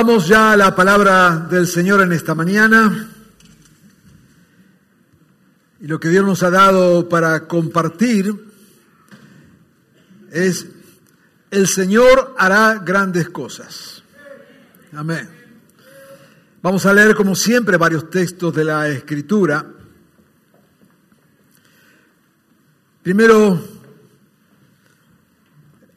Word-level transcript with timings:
Vamos 0.00 0.28
ya 0.28 0.52
a 0.52 0.56
la 0.56 0.76
palabra 0.76 1.48
del 1.50 1.66
Señor 1.66 2.00
en 2.02 2.12
esta 2.12 2.32
mañana. 2.32 3.10
Y 5.80 5.88
lo 5.88 5.98
que 5.98 6.08
Dios 6.08 6.24
nos 6.24 6.44
ha 6.44 6.50
dado 6.50 7.08
para 7.08 7.48
compartir 7.48 8.32
es, 10.30 10.68
el 11.50 11.66
Señor 11.66 12.36
hará 12.38 12.78
grandes 12.78 13.28
cosas. 13.30 14.04
Amén. 14.92 15.28
Vamos 16.62 16.86
a 16.86 16.94
leer 16.94 17.16
como 17.16 17.34
siempre 17.34 17.76
varios 17.76 18.08
textos 18.08 18.54
de 18.54 18.64
la 18.64 18.88
Escritura. 18.88 19.66
Primero, 23.02 23.60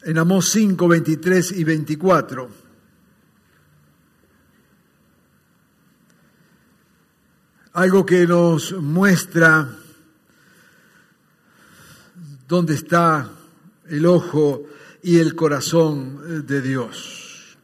en 0.01 0.17
Amós 0.17 0.49
5, 0.49 0.87
23 0.87 1.51
y 1.51 1.63
24. 1.63 2.60
Algo 7.73 8.05
que 8.05 8.27
nos 8.27 8.73
muestra 8.73 9.69
dónde 12.47 12.73
está 12.73 13.31
el 13.87 14.05
ojo 14.05 14.65
y 15.01 15.19
el 15.19 15.35
corazón 15.35 16.45
de 16.45 16.61
Dios. 16.61 17.57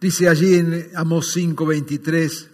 Dice 0.00 0.28
allí 0.28 0.54
en 0.54 0.90
Amos 0.94 1.36
5:23, 1.36 2.48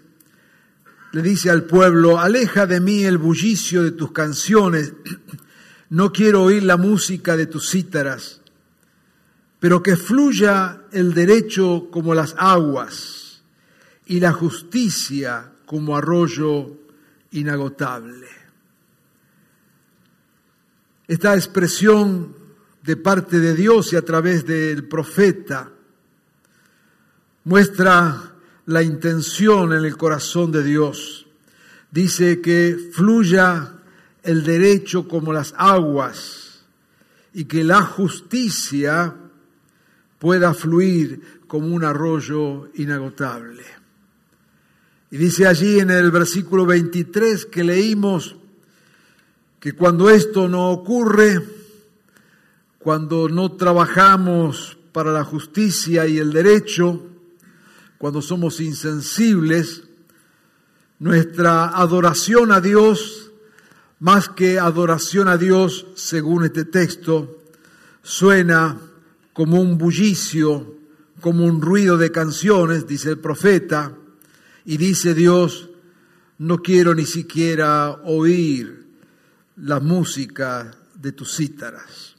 le 1.12 1.22
dice 1.22 1.50
al 1.50 1.64
pueblo, 1.64 2.19
aleja 2.19 2.67
de 2.67 2.80
mí 2.80 3.05
el 3.05 3.19
bullicio 3.19 3.83
de 3.83 3.91
tus 3.91 4.12
canciones, 4.12 4.95
no 5.91 6.11
quiero 6.11 6.45
oír 6.45 6.62
la 6.62 6.78
música 6.78 7.36
de 7.36 7.47
tus 7.47 7.69
cítaras, 7.69 8.41
pero 9.61 9.83
que 9.83 9.97
fluya 9.97 10.84
el 10.91 11.12
derecho 11.12 11.89
como 11.91 12.14
las 12.14 12.34
aguas 12.39 13.42
y 14.06 14.20
la 14.20 14.33
justicia 14.33 15.54
como 15.67 15.97
arroyo 15.97 16.70
inagotable. 17.33 18.29
Esta 21.07 21.34
expresión 21.34 22.34
de 22.83 22.97
parte 22.97 23.41
de 23.41 23.55
Dios 23.55 23.92
y 23.92 23.97
a 23.97 24.03
través 24.03 24.47
del 24.47 24.89
profeta 24.89 25.70
muestra 27.45 28.35
la 28.67 28.83
intención 28.83 29.73
en 29.73 29.85
el 29.85 29.97
corazón 29.97 30.53
de 30.53 30.62
Dios. 30.62 31.27
Dice 31.91 32.41
que 32.41 32.91
fluya 32.92 33.73
el 34.23 34.45
derecho 34.45 35.07
como 35.07 35.33
las 35.33 35.55
aguas 35.57 36.65
y 37.35 37.45
que 37.45 37.65
la 37.65 37.83
justicia 37.83 39.14
pueda 40.19 40.55
fluir 40.55 41.42
como 41.46 41.67
un 41.67 41.85
arroyo 41.85 42.70
inagotable. 42.75 43.64
Y 45.14 45.17
dice 45.17 45.47
allí 45.47 45.79
en 45.79 45.91
el 45.91 46.11
versículo 46.11 46.67
23 46.67 47.47
que 47.47 47.63
leímos 47.63 48.35
que 49.61 49.70
cuando 49.70 50.11
esto 50.11 50.48
no 50.48 50.73
ocurre, 50.73 51.41
cuando 52.80 53.29
no 53.29 53.52
trabajamos 53.52 54.77
para 54.91 55.13
la 55.13 55.23
justicia 55.23 56.05
y 56.08 56.19
el 56.19 56.33
derecho, 56.33 57.01
cuando 57.97 58.20
somos 58.20 58.58
insensibles, 58.58 59.85
nuestra 60.98 61.67
adoración 61.67 62.51
a 62.51 62.61
Dios, 62.61 63.31
más 64.01 64.29
que 64.29 64.58
adoración 64.58 65.29
a 65.29 65.36
Dios, 65.36 65.86
según 65.95 66.42
este 66.42 66.64
texto, 66.64 67.39
suena 68.02 68.81
como 69.33 69.61
un 69.61 69.79
bullicio, 69.79 70.75
como 71.20 71.45
un 71.45 71.63
ruido 71.63 71.98
de 71.98 72.11
canciones, 72.11 72.89
dice 72.89 73.11
el 73.11 73.19
profeta, 73.20 73.95
y 74.64 74.77
dice 74.77 75.14
Dios, 75.14 75.70
no 76.39 76.63
quiero 76.63 76.95
ni 76.95 77.07
siquiera 77.07 77.91
oír 78.05 78.86
la 79.57 79.80
música 79.80 80.77
de 80.95 81.13
tus 81.13 81.36
cítaras. 81.36 82.17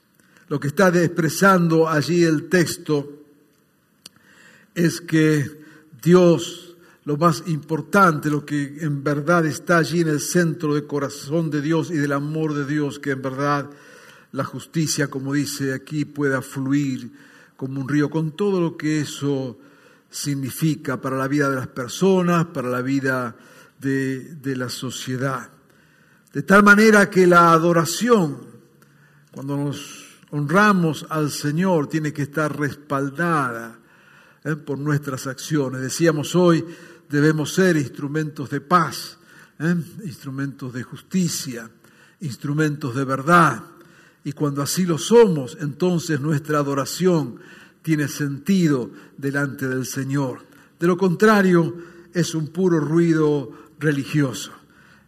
Lo 0.48 0.60
que 0.60 0.68
está 0.68 0.90
expresando 0.90 1.90
allí 1.90 2.24
el 2.24 2.50
texto 2.50 3.24
es 4.76 5.02
que 5.02 5.64
Dios, 6.02 6.76
lo 7.04 7.18
más 7.18 7.44
importante, 7.48 8.30
lo 8.30 8.46
que 8.46 8.78
en 8.82 9.04
verdad 9.04 9.46
está 9.46 9.78
allí 9.78 10.02
en 10.02 10.10
el 10.10 10.20
centro 10.20 10.76
del 10.76 10.86
corazón 10.86 11.50
de 11.50 11.62
Dios 11.62 11.90
y 11.90 11.96
del 11.96 12.12
amor 12.12 12.54
de 12.54 12.66
Dios, 12.66 13.00
que 13.00 13.12
en 13.12 13.22
verdad 13.22 13.70
la 14.32 14.44
justicia, 14.44 15.08
como 15.08 15.34
dice 15.34 15.74
aquí, 15.74 16.06
pueda 16.06 16.42
fluir 16.42 17.12
como 17.58 17.82
un 17.82 17.90
río, 17.90 18.10
con 18.10 18.32
todo 18.32 18.62
lo 18.62 18.78
que 18.78 19.00
eso 19.00 19.58
significa 20.16 21.02
para 21.02 21.18
la 21.18 21.28
vida 21.28 21.50
de 21.50 21.58
las 21.58 21.68
personas, 21.68 22.46
para 22.46 22.70
la 22.70 22.82
vida 22.82 23.36
de, 23.78 24.56
la 24.56 24.70
sociedad. 24.70 25.50
De 26.32 26.42
tal 26.42 26.64
manera 26.64 27.10
que 27.10 27.28
la 27.28 27.52
adoración, 27.52 28.38
cuando 29.32 29.58
nos 29.58 30.22
honramos 30.32 31.06
al 31.10 31.30
Señor, 31.32 31.88
tiene 31.88 32.14
que 32.14 32.22
estar 32.22 32.58
respaldada 32.58 33.78
¿eh? 34.46 34.56
por 34.56 34.80
nuestras 34.80 35.28
acciones. 35.28 35.82
Decíamos 35.82 36.34
hoy, 36.34 36.66
debemos 37.10 37.54
ser 37.54 37.76
instrumentos 37.76 38.50
de 38.50 38.62
paz, 38.62 39.18
¿eh? 39.60 39.76
instrumentos 40.06 40.72
de 40.72 40.84
justicia, 40.84 41.70
instrumentos 42.22 42.96
de 42.96 43.04
verdad. 43.04 43.64
Y 44.24 44.32
cuando 44.32 44.62
así 44.62 44.86
lo 44.86 44.98
somos, 44.98 45.58
entonces 45.60 46.22
nuestra 46.22 46.60
adoración 46.60 47.38
tiene 47.86 48.08
sentido 48.08 48.90
delante 49.16 49.68
del 49.68 49.86
Señor. 49.86 50.40
De 50.80 50.88
lo 50.88 50.98
contrario, 50.98 51.76
es 52.12 52.34
un 52.34 52.48
puro 52.48 52.80
ruido 52.80 53.52
religioso. 53.80 54.52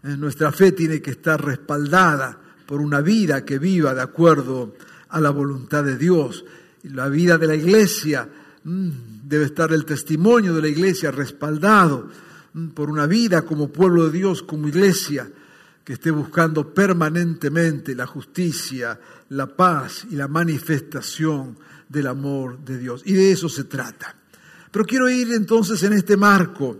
Eh, 0.03 0.15
nuestra 0.15 0.51
fe 0.51 0.73
tiene 0.73 1.01
que 1.01 1.09
estar 1.09 1.43
respaldada 1.43 2.39
por 2.67 2.79
una 2.79 3.01
vida 3.01 3.43
que 3.43 3.57
viva 3.57 3.95
de 3.95 4.03
acuerdo 4.03 4.75
a 5.09 5.19
la 5.19 5.31
voluntad 5.31 5.83
de 5.85 5.97
Dios. 5.97 6.45
La 6.83 7.09
vida 7.09 7.39
de 7.39 7.47
la 7.47 7.55
iglesia 7.55 8.29
mm, 8.63 8.89
debe 9.23 9.45
estar 9.45 9.73
el 9.73 9.83
testimonio 9.83 10.53
de 10.53 10.61
la 10.61 10.67
iglesia 10.67 11.09
respaldado 11.09 12.07
mm, 12.53 12.67
por 12.67 12.91
una 12.91 13.07
vida 13.07 13.41
como 13.41 13.69
pueblo 13.69 14.05
de 14.05 14.19
Dios, 14.19 14.43
como 14.43 14.67
iglesia, 14.67 15.27
que 15.83 15.93
esté 15.93 16.11
buscando 16.11 16.75
permanentemente 16.75 17.95
la 17.95 18.05
justicia, 18.05 18.99
la 19.29 19.47
paz 19.47 20.05
y 20.11 20.15
la 20.15 20.27
manifestación 20.27 21.57
del 21.89 22.07
amor 22.07 22.59
de 22.59 22.77
Dios. 22.77 23.01
Y 23.05 23.13
de 23.13 23.31
eso 23.31 23.49
se 23.49 23.63
trata. 23.63 24.15
Pero 24.71 24.85
quiero 24.85 25.09
ir 25.09 25.31
entonces 25.33 25.81
en 25.83 25.93
este 25.93 26.17
marco 26.17 26.79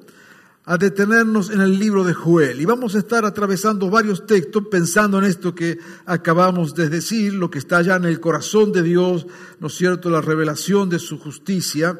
a 0.66 0.78
detenernos 0.78 1.50
en 1.50 1.62
el 1.62 1.80
libro 1.80 2.04
de 2.04 2.14
Joel. 2.14 2.60
Y 2.60 2.66
vamos 2.66 2.94
a 2.96 3.00
estar 3.00 3.24
atravesando 3.24 3.90
varios 3.90 4.26
textos 4.26 4.68
pensando 4.70 5.18
en 5.18 5.24
esto 5.24 5.56
que 5.56 5.80
acabamos 6.06 6.76
de 6.76 6.90
decir, 6.90 7.34
lo 7.34 7.50
que 7.50 7.60
está 7.60 7.78
allá 7.78 7.96
en 7.96 8.04
el 8.04 8.20
corazón 8.20 8.74
de 8.74 8.84
Dios, 8.84 9.26
¿no 9.62 9.68
es 9.68 9.76
cierto? 9.76 10.10
La 10.10 10.20
revelación 10.20 10.90
de 10.90 11.00
su 11.00 11.20
justicia 11.20 11.98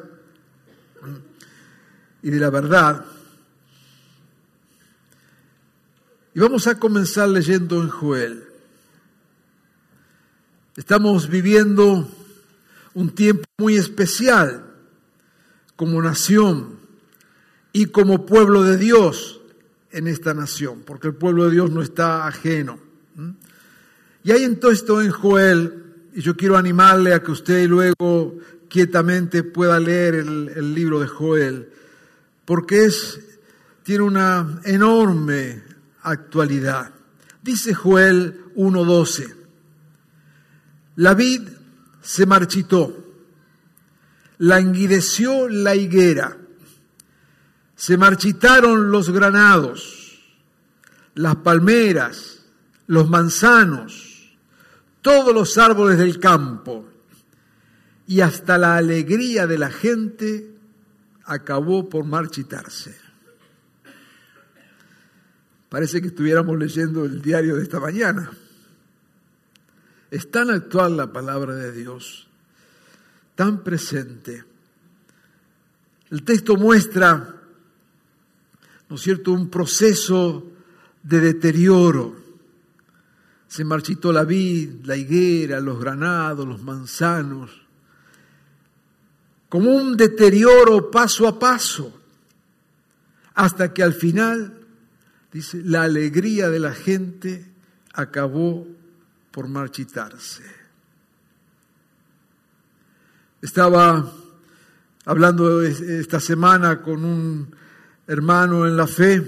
y 2.22 2.30
de 2.30 2.38
la 2.38 2.50
verdad. 2.50 3.06
Y 6.34 6.40
vamos 6.40 6.66
a 6.66 6.78
comenzar 6.78 7.30
leyendo 7.30 7.80
en 7.80 7.88
Joel. 7.88 8.44
Estamos 10.76 11.30
viviendo 11.30 12.06
un 12.98 13.10
tiempo 13.10 13.44
muy 13.58 13.76
especial 13.76 14.74
como 15.76 16.02
nación 16.02 16.80
y 17.72 17.86
como 17.86 18.26
pueblo 18.26 18.64
de 18.64 18.76
Dios 18.76 19.40
en 19.92 20.08
esta 20.08 20.34
nación, 20.34 20.82
porque 20.84 21.06
el 21.06 21.14
pueblo 21.14 21.44
de 21.44 21.52
Dios 21.52 21.70
no 21.70 21.80
está 21.80 22.26
ajeno. 22.26 22.80
Y 24.24 24.32
hay 24.32 24.42
entonces 24.42 24.80
esto 24.80 25.00
en 25.00 25.12
Joel, 25.12 25.84
y 26.12 26.22
yo 26.22 26.36
quiero 26.36 26.56
animarle 26.56 27.14
a 27.14 27.22
que 27.22 27.30
usted 27.30 27.68
luego 27.68 28.36
quietamente 28.68 29.44
pueda 29.44 29.78
leer 29.78 30.16
el, 30.16 30.50
el 30.56 30.74
libro 30.74 30.98
de 30.98 31.06
Joel, 31.06 31.68
porque 32.44 32.86
es, 32.86 33.20
tiene 33.84 34.02
una 34.02 34.60
enorme 34.64 35.62
actualidad. 36.02 36.90
Dice 37.44 37.74
Joel 37.74 38.40
1.12, 38.56 39.34
la 40.96 41.14
vid 41.14 41.57
se 42.00 42.26
marchitó, 42.26 42.96
languideció 44.38 45.48
la 45.48 45.74
higuera, 45.74 46.36
se 47.76 47.96
marchitaron 47.96 48.90
los 48.90 49.10
granados, 49.10 50.20
las 51.14 51.36
palmeras, 51.36 52.44
los 52.86 53.08
manzanos, 53.08 54.36
todos 55.02 55.34
los 55.34 55.58
árboles 55.58 55.98
del 55.98 56.18
campo, 56.18 56.88
y 58.06 58.20
hasta 58.20 58.56
la 58.56 58.76
alegría 58.76 59.46
de 59.46 59.58
la 59.58 59.70
gente 59.70 60.54
acabó 61.24 61.88
por 61.88 62.04
marchitarse. 62.04 62.96
Parece 65.68 66.00
que 66.00 66.08
estuviéramos 66.08 66.58
leyendo 66.58 67.04
el 67.04 67.20
diario 67.20 67.56
de 67.56 67.62
esta 67.62 67.78
mañana. 67.78 68.30
Es 70.10 70.30
tan 70.30 70.50
actual 70.50 70.96
la 70.96 71.12
palabra 71.12 71.54
de 71.54 71.72
Dios, 71.72 72.26
tan 73.34 73.62
presente. 73.62 74.44
El 76.10 76.22
texto 76.22 76.56
muestra, 76.56 77.36
¿no 78.88 78.96
es 78.96 79.02
cierto?, 79.02 79.32
un 79.32 79.50
proceso 79.50 80.50
de 81.02 81.20
deterioro. 81.20 82.16
Se 83.46 83.64
marchitó 83.64 84.12
la 84.12 84.24
vid, 84.24 84.84
la 84.84 84.96
higuera, 84.96 85.60
los 85.60 85.78
granados, 85.78 86.46
los 86.46 86.62
manzanos, 86.62 87.50
como 89.48 89.70
un 89.70 89.96
deterioro 89.96 90.90
paso 90.90 91.26
a 91.26 91.38
paso, 91.38 92.00
hasta 93.34 93.72
que 93.72 93.82
al 93.82 93.94
final 93.94 94.58
Dice, 95.32 95.60
la 95.62 95.82
alegría 95.82 96.48
de 96.48 96.58
la 96.58 96.72
gente 96.72 97.44
acabó 97.92 98.66
por 99.30 99.48
marchitarse. 99.48 100.44
Estaba 103.40 104.12
hablando 105.04 105.62
esta 105.62 106.20
semana 106.20 106.82
con 106.82 107.04
un 107.04 107.54
hermano 108.06 108.66
en 108.66 108.76
la 108.76 108.86
fe 108.86 109.22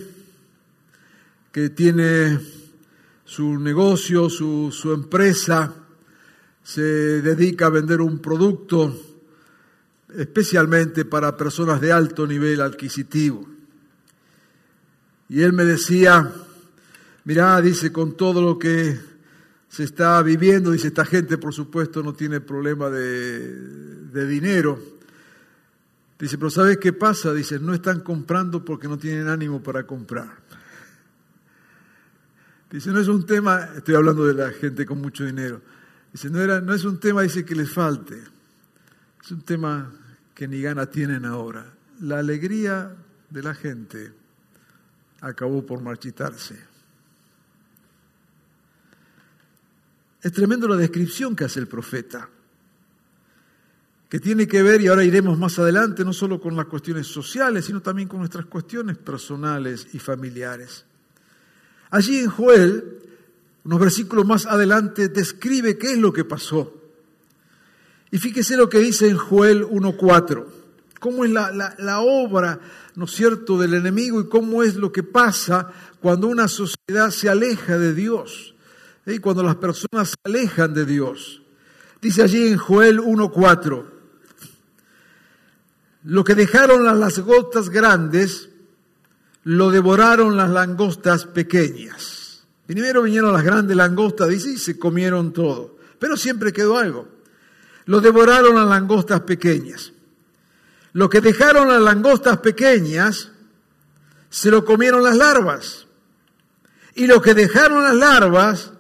que 1.53 1.71
tiene 1.71 2.39
su 3.25 3.59
negocio, 3.59 4.29
su, 4.29 4.71
su 4.73 4.93
empresa, 4.93 5.73
se 6.63 6.83
dedica 7.23 7.67
a 7.67 7.71
vender 7.71 8.01
un 8.01 8.19
producto 8.19 8.95
especialmente 10.17 11.05
para 11.05 11.37
personas 11.37 11.81
de 11.81 11.93
alto 11.93 12.27
nivel 12.27 12.61
adquisitivo. 12.61 13.49
Y 15.29 15.43
él 15.43 15.53
me 15.53 15.65
decía, 15.65 16.33
mirá, 17.25 17.61
dice, 17.61 17.93
con 17.93 18.17
todo 18.17 18.43
lo 18.43 18.59
que 18.59 19.10
se 19.71 19.85
está 19.85 20.21
viviendo, 20.21 20.73
dice, 20.73 20.89
esta 20.89 21.05
gente 21.05 21.39
por 21.39 21.55
supuesto 21.55 22.03
no 22.03 22.13
tiene 22.13 22.41
problema 22.41 22.91
de, 22.91 24.27
dinero. 24.27 24.81
Dice, 26.19 26.37
pero 26.37 26.51
¿sabes 26.51 26.79
qué 26.79 26.93
pasa? 26.93 27.33
Dice, 27.33 27.61
no 27.61 27.73
están 27.73 28.01
comprando 28.01 28.65
porque 28.65 28.89
no 28.89 28.99
tienen 28.99 29.29
ánimo 29.29 29.63
para 29.63 29.87
comprar. 29.87 30.39
Dice, 32.69 32.91
no 32.91 32.99
es 32.99 33.07
un 33.07 33.25
tema, 33.25 33.69
estoy 33.77 33.95
hablando 33.95 34.27
de 34.27 34.35
la 34.35 34.51
gente 34.51 34.85
con 34.85 35.01
mucho 35.01 35.25
dinero. 35.25 35.63
Dice, 36.13 36.31
no, 36.31 36.41
era, 36.41 36.61
no 36.61 36.75
es 36.75 36.85
un 36.85 36.99
tema, 36.99 37.23
dice, 37.23 37.45
que 37.45 37.55
les 37.55 37.73
falte. 37.73 38.21
Es 39.23 39.31
un 39.31 39.43
tema 39.43 39.93
que 40.35 40.49
ni 40.49 40.61
gana 40.61 40.87
tienen 40.87 41.25
ahora. 41.25 41.65
La 42.01 42.19
alegría 42.19 42.93
de 43.31 43.43
la 43.43 43.55
gente 43.55 44.13
acabó 45.21 45.65
por 45.65 45.81
marchitarse. 45.81 46.70
Es 50.23 50.33
tremendo 50.33 50.69
la 50.69 50.77
descripción 50.77 51.35
que 51.35 51.45
hace 51.45 51.61
el 51.61 51.69
profeta, 51.69 52.29
que 54.09 54.19
tiene 54.19 54.47
que 54.47 54.63
ver, 54.63 54.81
y 54.81 54.89
ahora 54.89 55.05
iremos 55.05 55.39
más 55.39 55.59
adelante, 55.59 56.05
no 56.05 56.13
solo 56.13 56.41
con 56.41 56.57
las 56.57 56.67
cuestiones 56.67 57.07
sociales, 57.07 57.65
sino 57.65 57.81
también 57.81 58.09
con 58.09 58.19
nuestras 58.19 58.47
cuestiones 58.47 58.99
personales 58.99 59.87
y 59.93 59.99
familiares. 59.99 60.85
Allí 61.91 62.19
en 62.19 62.29
Joel, 62.29 62.99
unos 63.65 63.81
versículos 63.81 64.27
más 64.27 64.47
adelante, 64.47 65.09
describe 65.09 65.79
qué 65.79 65.93
es 65.93 65.99
lo 65.99 66.13
que 66.13 66.25
pasó. 66.25 66.77
Y 68.11 68.19
fíjese 68.19 68.57
lo 68.57 68.69
que 68.69 68.79
dice 68.79 69.09
en 69.09 69.17
Joel 69.17 69.65
1.4, 69.65 70.45
cómo 70.99 71.25
es 71.25 71.31
la, 71.31 71.75
la, 71.79 72.01
obra 72.01 72.61
¿no 72.97 73.05
es 73.05 73.13
cierto?, 73.13 73.59
del 73.59 73.75
enemigo 73.75 74.21
y 74.21 74.29
cómo 74.29 74.63
es 74.63 74.77
lo 74.77 74.93
que 74.93 75.03
pasa 75.03 75.73
cuando 76.01 76.27
una 76.27 76.49
sociedad 76.49 77.11
se 77.11 77.29
aleja 77.29 77.79
de 77.79 77.95
Dios, 77.95 78.55
¿eh? 79.07 79.21
cuando 79.21 79.43
las 79.43 79.57
personas 79.57 80.11
se 80.11 80.17
alejan 80.25 80.75
de 80.75 80.87
Dios. 80.87 81.43
Dice 82.01 82.23
allí 82.23 82.49
en 82.49 82.57
Joel 82.57 83.01
1.4, 83.01 83.85
lo 86.05 86.25
que 86.25 86.35
dejaron 86.35 86.85
las 86.85 86.97
langostas 86.97 87.69
grandes, 87.69 88.49
lo 89.45 89.71
devoraron 89.71 90.37
las 90.37 90.51
langostas 90.51 91.27
pequeñas. 91.27 92.45
Primero 92.67 93.03
vinieron 93.03 93.33
las 93.33 93.43
grandes 93.43 93.77
langostas, 93.77 94.29
dice, 94.29 94.51
y 94.51 94.57
se 94.57 94.79
comieron 94.79 95.33
todo. 95.33 95.77
Pero 95.99 96.17
siempre 96.17 96.53
quedó 96.53 96.79
algo. 96.79 97.09
Lo 97.87 98.01
devoraron 98.01 98.55
las 98.55 98.69
langostas 98.69 99.21
pequeñas. 99.23 99.93
Lo 100.93 101.11
que 101.11 101.21
dejaron 101.21 101.69
las 101.69 101.83
langostas 101.83 102.39
pequeñas, 102.39 103.33
se 104.31 104.51
lo 104.51 104.65
comieron 104.65 105.03
las 105.03 105.17
larvas. 105.17 105.87
Y 106.95 107.07
lo 107.07 107.21
que 107.21 107.35
dejaron 107.35 107.85
las 107.85 107.95
larvas, 107.95 108.73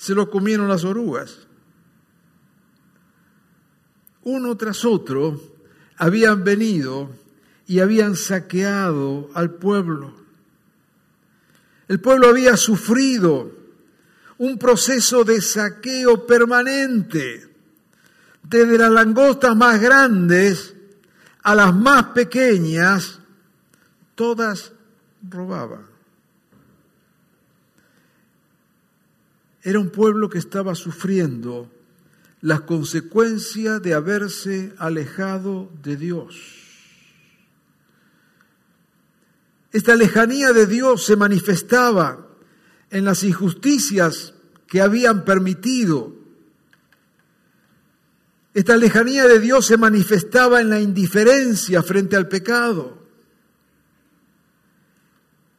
se 0.00 0.14
lo 0.14 0.30
comieron 0.30 0.66
las 0.66 0.84
orugas. 0.84 1.46
Uno 4.22 4.56
tras 4.56 4.86
otro 4.86 5.38
habían 5.98 6.42
venido 6.42 7.10
y 7.66 7.80
habían 7.80 8.16
saqueado 8.16 9.28
al 9.34 9.56
pueblo. 9.56 10.14
El 11.86 12.00
pueblo 12.00 12.28
había 12.30 12.56
sufrido 12.56 13.52
un 14.38 14.56
proceso 14.56 15.22
de 15.22 15.42
saqueo 15.42 16.26
permanente, 16.26 17.50
desde 18.42 18.78
las 18.78 18.90
langostas 18.90 19.54
más 19.54 19.78
grandes 19.82 20.76
a 21.42 21.54
las 21.54 21.74
más 21.74 22.04
pequeñas, 22.14 23.20
todas 24.14 24.72
robaban. 25.28 25.84
Era 29.62 29.78
un 29.78 29.90
pueblo 29.90 30.28
que 30.28 30.38
estaba 30.38 30.74
sufriendo 30.74 31.70
las 32.40 32.62
consecuencias 32.62 33.82
de 33.82 33.94
haberse 33.94 34.72
alejado 34.78 35.70
de 35.82 35.96
Dios. 35.96 36.36
Esta 39.72 39.94
lejanía 39.94 40.52
de 40.52 40.66
Dios 40.66 41.04
se 41.04 41.16
manifestaba 41.16 42.26
en 42.90 43.04
las 43.04 43.22
injusticias 43.22 44.34
que 44.66 44.80
habían 44.80 45.24
permitido 45.24 46.20
esta 48.52 48.76
lejanía 48.76 49.28
de 49.28 49.38
Dios 49.38 49.66
se 49.66 49.76
manifestaba 49.76 50.60
en 50.60 50.70
la 50.70 50.80
indiferencia 50.80 51.82
frente 51.82 52.16
al 52.16 52.26
pecado. 52.26 52.98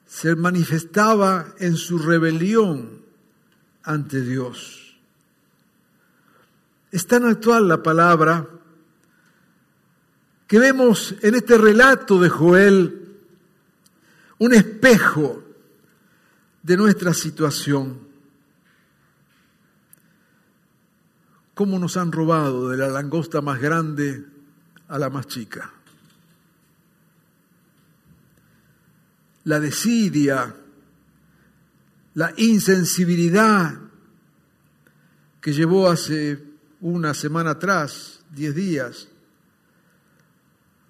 Se 0.05 0.35
manifestaba 0.35 1.55
en 1.59 1.77
su 1.77 1.99
rebelión 1.99 3.00
ante 3.83 4.21
Dios. 4.21 4.97
Es 6.91 7.07
tan 7.07 7.25
actual 7.25 7.67
la 7.67 7.81
palabra 7.81 8.47
que 10.47 10.59
vemos 10.59 11.15
en 11.21 11.35
este 11.35 11.57
relato 11.57 12.19
de 12.19 12.29
Joel 12.29 13.17
un 14.39 14.53
espejo 14.53 15.43
de 16.63 16.77
nuestra 16.77 17.13
situación. 17.13 18.11
cómo 21.61 21.77
nos 21.77 21.95
han 21.95 22.11
robado 22.11 22.69
de 22.69 22.77
la 22.77 22.87
langosta 22.87 23.39
más 23.39 23.61
grande 23.61 24.25
a 24.87 24.97
la 24.97 25.11
más 25.11 25.27
chica. 25.27 25.71
La 29.43 29.59
desidia, 29.59 30.55
la 32.13 32.33
insensibilidad 32.37 33.79
que 35.39 35.53
llevó 35.53 35.89
hace 35.89 36.43
una 36.81 37.13
semana 37.13 37.51
atrás, 37.51 38.23
diez 38.31 38.53
días, 38.53 39.07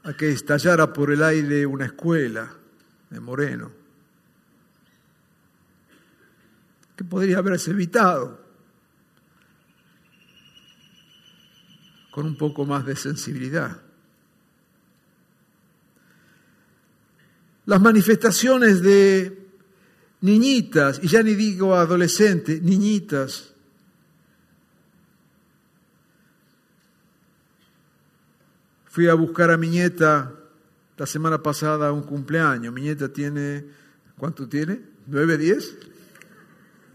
a 0.03 0.13
que 0.13 0.31
estallara 0.31 0.91
por 0.91 1.11
el 1.11 1.21
aire 1.21 1.65
una 1.65 1.85
escuela 1.85 2.51
de 3.09 3.19
Moreno, 3.19 3.71
que 6.95 7.03
podría 7.03 7.37
haberse 7.37 7.71
evitado 7.71 8.41
con 12.09 12.25
un 12.25 12.35
poco 12.35 12.65
más 12.65 12.85
de 12.85 12.95
sensibilidad. 12.95 13.81
Las 17.65 17.79
manifestaciones 17.79 18.81
de 18.81 19.40
niñitas, 20.21 20.99
y 21.03 21.07
ya 21.07 21.23
ni 21.23 21.35
digo 21.35 21.75
adolescentes, 21.75 22.61
niñitas. 22.61 23.53
Fui 28.85 29.07
a 29.07 29.13
buscar 29.13 29.51
a 29.51 29.57
mi 29.57 29.69
nieta 29.69 30.33
la 30.97 31.05
semana 31.05 31.41
pasada 31.41 31.87
a 31.87 31.91
un 31.91 32.03
cumpleaños. 32.03 32.73
Mi 32.73 32.81
nieta 32.81 33.11
tiene, 33.11 33.65
¿cuánto 34.17 34.47
tiene? 34.47 34.81
¿Nueve, 35.07 35.37
diez? 35.37 35.77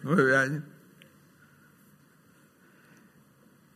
Nueve 0.03 0.37
años. 0.37 0.63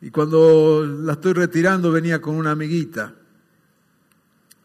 Y 0.02 0.10
cuando 0.10 0.86
la 0.86 1.14
estoy 1.14 1.32
retirando 1.32 1.90
venía 1.90 2.20
con 2.20 2.36
una 2.36 2.52
amiguita 2.52 3.14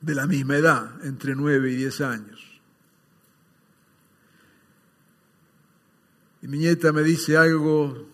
de 0.01 0.15
la 0.15 0.27
misma 0.27 0.57
edad, 0.57 1.05
entre 1.05 1.35
nueve 1.35 1.71
y 1.71 1.75
diez 1.75 1.99
años. 2.01 2.54
Y 6.45 6.47
mi 6.47 6.59
nieta 6.59 6.93
me 6.93 7.01
dice 7.01 7.35
algo 7.37 8.07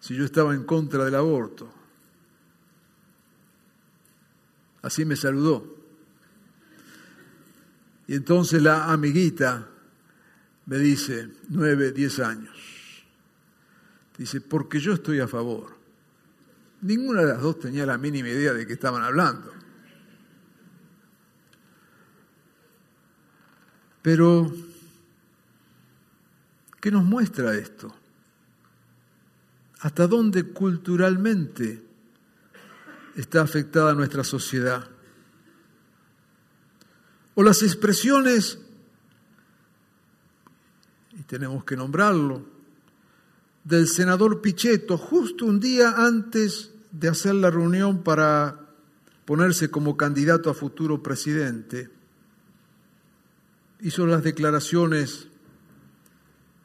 si 0.00 0.16
yo 0.16 0.24
estaba 0.24 0.56
en 0.56 0.64
contra 0.64 1.04
del 1.04 1.14
aborto. 1.14 1.72
Así 4.82 5.04
me 5.04 5.14
saludó. 5.14 5.78
Y 8.08 8.16
entonces 8.16 8.60
la 8.60 8.90
amiguita 8.90 9.68
me 10.66 10.78
dice, 10.78 11.28
nueve, 11.50 11.92
diez 11.92 12.18
años, 12.18 12.58
dice, 14.18 14.40
porque 14.40 14.80
yo 14.80 14.94
estoy 14.94 15.20
a 15.20 15.28
favor. 15.28 15.76
Ninguna 16.80 17.20
de 17.20 17.34
las 17.34 17.40
dos 17.40 17.60
tenía 17.60 17.86
la 17.86 17.98
mínima 17.98 18.30
idea 18.30 18.52
de 18.52 18.66
qué 18.66 18.72
estaban 18.72 19.04
hablando. 19.04 19.54
Pero, 24.02 24.52
¿qué 26.80 26.90
nos 26.90 27.04
muestra 27.04 27.54
esto? 27.54 27.94
¿Hasta 29.80 30.06
dónde 30.06 30.44
culturalmente 30.44 31.82
está 33.16 33.42
afectada 33.42 33.94
nuestra 33.94 34.24
sociedad? 34.24 34.88
O 37.34 37.42
las 37.42 37.62
expresiones, 37.62 38.58
y 41.18 41.22
tenemos 41.22 41.64
que 41.64 41.76
nombrarlo, 41.76 42.44
del 43.64 43.88
senador 43.88 44.40
Pichetto 44.40 44.96
justo 44.98 45.46
un 45.46 45.60
día 45.60 45.94
antes 45.96 46.72
de 46.90 47.08
hacer 47.08 47.34
la 47.34 47.50
reunión 47.50 48.02
para 48.02 48.68
ponerse 49.24 49.70
como 49.70 49.96
candidato 49.96 50.50
a 50.50 50.54
futuro 50.54 51.02
presidente, 51.02 51.88
hizo 53.80 54.06
las 54.06 54.22
declaraciones 54.22 55.29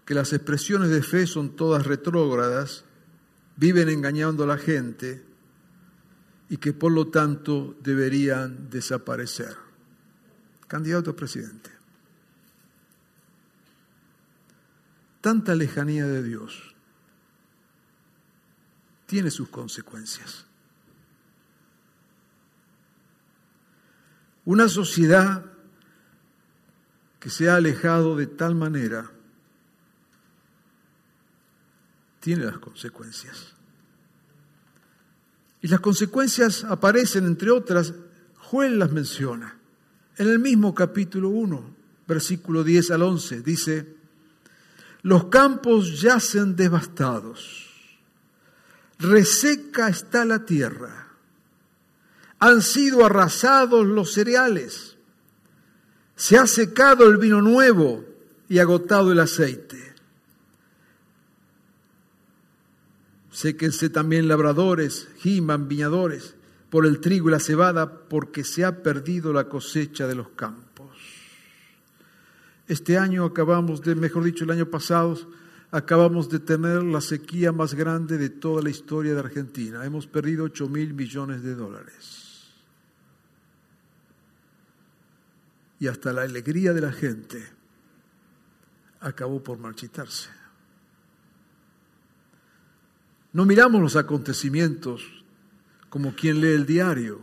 que 0.06 0.14
las 0.14 0.34
expresiones 0.34 0.90
de 0.90 1.02
fe 1.02 1.26
son 1.26 1.56
todas 1.56 1.86
retrógradas, 1.86 2.86
viven 3.58 3.90
engañando 3.90 4.44
a 4.44 4.48
la 4.48 4.58
gente 4.58 5.26
y 6.48 6.58
que 6.58 6.74
por 6.74 6.92
lo 6.92 7.08
tanto 7.08 7.76
deberían 7.82 8.70
desaparecer. 8.70 9.58
Candidato 10.68 11.12
a 11.12 11.16
presidente. 11.16 11.72
Tanta 15.22 15.56
lejanía 15.56 16.06
de 16.06 16.22
Dios 16.22 16.76
tiene 19.08 19.32
sus 19.32 19.50
consecuencias. 19.50 20.46
Una 24.46 24.70
sociedad 24.70 25.46
que 27.20 27.32
se 27.32 27.50
ha 27.50 27.56
alejado 27.56 28.16
de 28.16 28.28
tal 28.28 28.54
manera 28.54 29.15
tiene 32.26 32.44
las 32.44 32.58
consecuencias. 32.58 33.54
Y 35.62 35.68
las 35.68 35.80
consecuencias 35.80 36.64
aparecen, 36.64 37.28
entre 37.28 37.52
otras, 37.52 37.94
Joel 38.38 38.80
las 38.80 38.92
menciona. 38.92 39.60
En 40.18 40.30
el 40.30 40.40
mismo 40.40 40.74
capítulo 40.74 41.30
1, 41.30 41.76
versículo 42.08 42.64
10 42.64 42.90
al 42.90 43.04
11, 43.04 43.42
dice, 43.44 43.96
los 45.04 45.26
campos 45.26 46.02
yacen 46.02 46.56
devastados 46.56 47.70
reseca 48.98 49.90
está 49.90 50.26
la 50.26 50.46
tierra, 50.46 51.10
han 52.40 52.64
sido 52.64 53.06
arrasados 53.06 53.86
los 53.86 54.14
cereales, 54.14 54.98
se 56.16 56.40
ha 56.40 56.48
secado 56.48 57.08
el 57.08 57.18
vino 57.18 57.40
nuevo 57.44 58.04
y 58.50 58.58
agotado 58.58 59.12
el 59.12 59.20
aceite. 59.20 59.85
Séquense 63.36 63.90
también 63.90 64.30
labradores, 64.30 65.10
giman 65.18 65.68
viñadores 65.68 66.36
por 66.70 66.86
el 66.86 67.02
trigo 67.02 67.28
y 67.28 67.34
la 67.34 67.42
cebada, 67.42 68.08
porque 68.08 68.46
se 68.46 68.64
ha 68.64 68.82
perdido 68.82 69.34
la 69.34 69.50
cosecha 69.50 70.08
de 70.08 70.16
los 70.16 70.30
campos. 70.30 70.96
Este 72.70 72.98
año 72.98 73.26
acabamos 73.26 73.82
de, 73.82 73.94
mejor 73.94 74.24
dicho, 74.24 74.46
el 74.46 74.52
año 74.52 74.68
pasado, 74.68 75.18
acabamos 75.70 76.30
de 76.30 76.40
tener 76.40 76.82
la 76.84 77.02
sequía 77.02 77.52
más 77.52 77.74
grande 77.74 78.18
de 78.18 78.30
toda 78.30 78.64
la 78.64 78.70
historia 78.70 79.14
de 79.14 79.20
Argentina. 79.20 79.84
Hemos 79.84 80.08
perdido 80.08 80.46
8 80.46 80.70
mil 80.70 80.94
millones 80.94 81.44
de 81.44 81.56
dólares. 81.56 82.54
Y 85.82 85.88
hasta 85.88 86.14
la 86.14 86.22
alegría 86.22 86.72
de 86.72 86.80
la 86.80 86.94
gente 86.94 87.46
acabó 89.02 89.44
por 89.44 89.58
marchitarse. 89.58 90.45
No 93.36 93.44
miramos 93.44 93.82
los 93.82 93.98
acontecimientos 93.98 95.04
como 95.90 96.16
quien 96.16 96.40
lee 96.40 96.54
el 96.54 96.66
diario. 96.66 97.20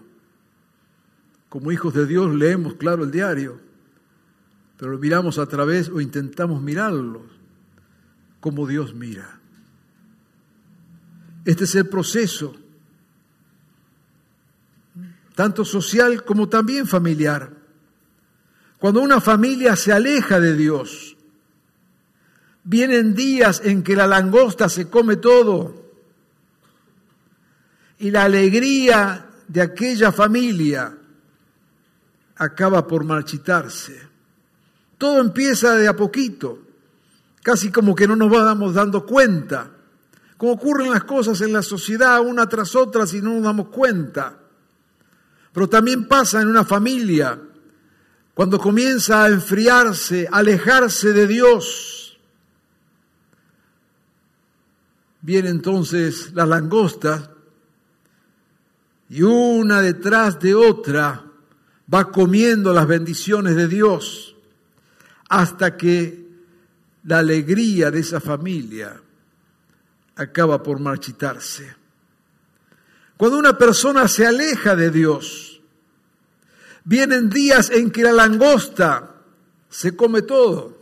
Como 1.48 1.72
hijos 1.72 1.94
de 1.94 2.04
Dios 2.04 2.34
leemos, 2.34 2.74
claro, 2.74 3.04
el 3.04 3.10
diario, 3.10 3.58
pero 4.76 4.92
lo 4.92 4.98
miramos 4.98 5.38
a 5.38 5.46
través 5.46 5.88
o 5.88 6.02
intentamos 6.02 6.60
mirarlo 6.60 7.22
como 8.40 8.66
Dios 8.66 8.92
mira. 8.94 9.40
Este 11.46 11.64
es 11.64 11.74
el 11.76 11.88
proceso, 11.88 12.56
tanto 15.34 15.64
social 15.64 16.24
como 16.24 16.46
también 16.46 16.86
familiar. 16.86 17.54
Cuando 18.78 19.00
una 19.00 19.22
familia 19.22 19.76
se 19.76 19.92
aleja 19.94 20.40
de 20.40 20.56
Dios, 20.56 21.16
vienen 22.64 23.14
días 23.14 23.62
en 23.64 23.82
que 23.82 23.96
la 23.96 24.06
langosta 24.06 24.68
se 24.68 24.90
come 24.90 25.16
todo 25.16 25.81
y 27.98 28.10
la 28.10 28.24
alegría 28.24 29.26
de 29.48 29.62
aquella 29.62 30.12
familia 30.12 30.96
acaba 32.36 32.86
por 32.86 33.04
marchitarse. 33.04 34.00
Todo 34.98 35.20
empieza 35.20 35.74
de 35.74 35.88
a 35.88 35.96
poquito 35.96 36.72
casi 37.42 37.70
como 37.70 37.94
que 37.94 38.06
no 38.06 38.16
nos 38.16 38.30
vamos 38.30 38.74
dando 38.74 39.04
cuenta. 39.04 39.70
Como 40.36 40.52
ocurren 40.52 40.90
las 40.90 41.04
cosas 41.04 41.40
en 41.40 41.52
la 41.52 41.62
sociedad 41.62 42.20
una 42.20 42.48
tras 42.48 42.74
otra 42.74 43.06
si 43.06 43.20
no 43.20 43.34
nos 43.34 43.42
damos 43.42 43.68
cuenta. 43.68 44.38
Pero 45.52 45.68
también 45.68 46.08
pasa 46.08 46.40
en 46.40 46.48
una 46.48 46.64
familia, 46.64 47.38
cuando 48.34 48.58
comienza 48.58 49.24
a 49.24 49.28
enfriarse, 49.28 50.26
a 50.30 50.38
alejarse 50.38 51.12
de 51.12 51.26
Dios. 51.26 52.18
Viene 55.20 55.50
entonces 55.50 56.32
las 56.32 56.48
langostas 56.48 57.28
y 59.12 59.20
una 59.20 59.82
detrás 59.82 60.40
de 60.40 60.54
otra 60.54 61.22
va 61.92 62.10
comiendo 62.10 62.72
las 62.72 62.86
bendiciones 62.86 63.54
de 63.56 63.68
Dios 63.68 64.34
hasta 65.28 65.76
que 65.76 66.28
la 67.04 67.18
alegría 67.18 67.90
de 67.90 68.00
esa 68.00 68.22
familia 68.22 68.98
acaba 70.16 70.62
por 70.62 70.80
marchitarse. 70.80 71.76
Cuando 73.18 73.36
una 73.36 73.58
persona 73.58 74.08
se 74.08 74.26
aleja 74.26 74.74
de 74.76 74.90
Dios, 74.90 75.60
vienen 76.84 77.28
días 77.28 77.68
en 77.68 77.90
que 77.90 78.04
la 78.04 78.12
langosta 78.12 79.16
se 79.68 79.94
come 79.94 80.22
todo 80.22 80.74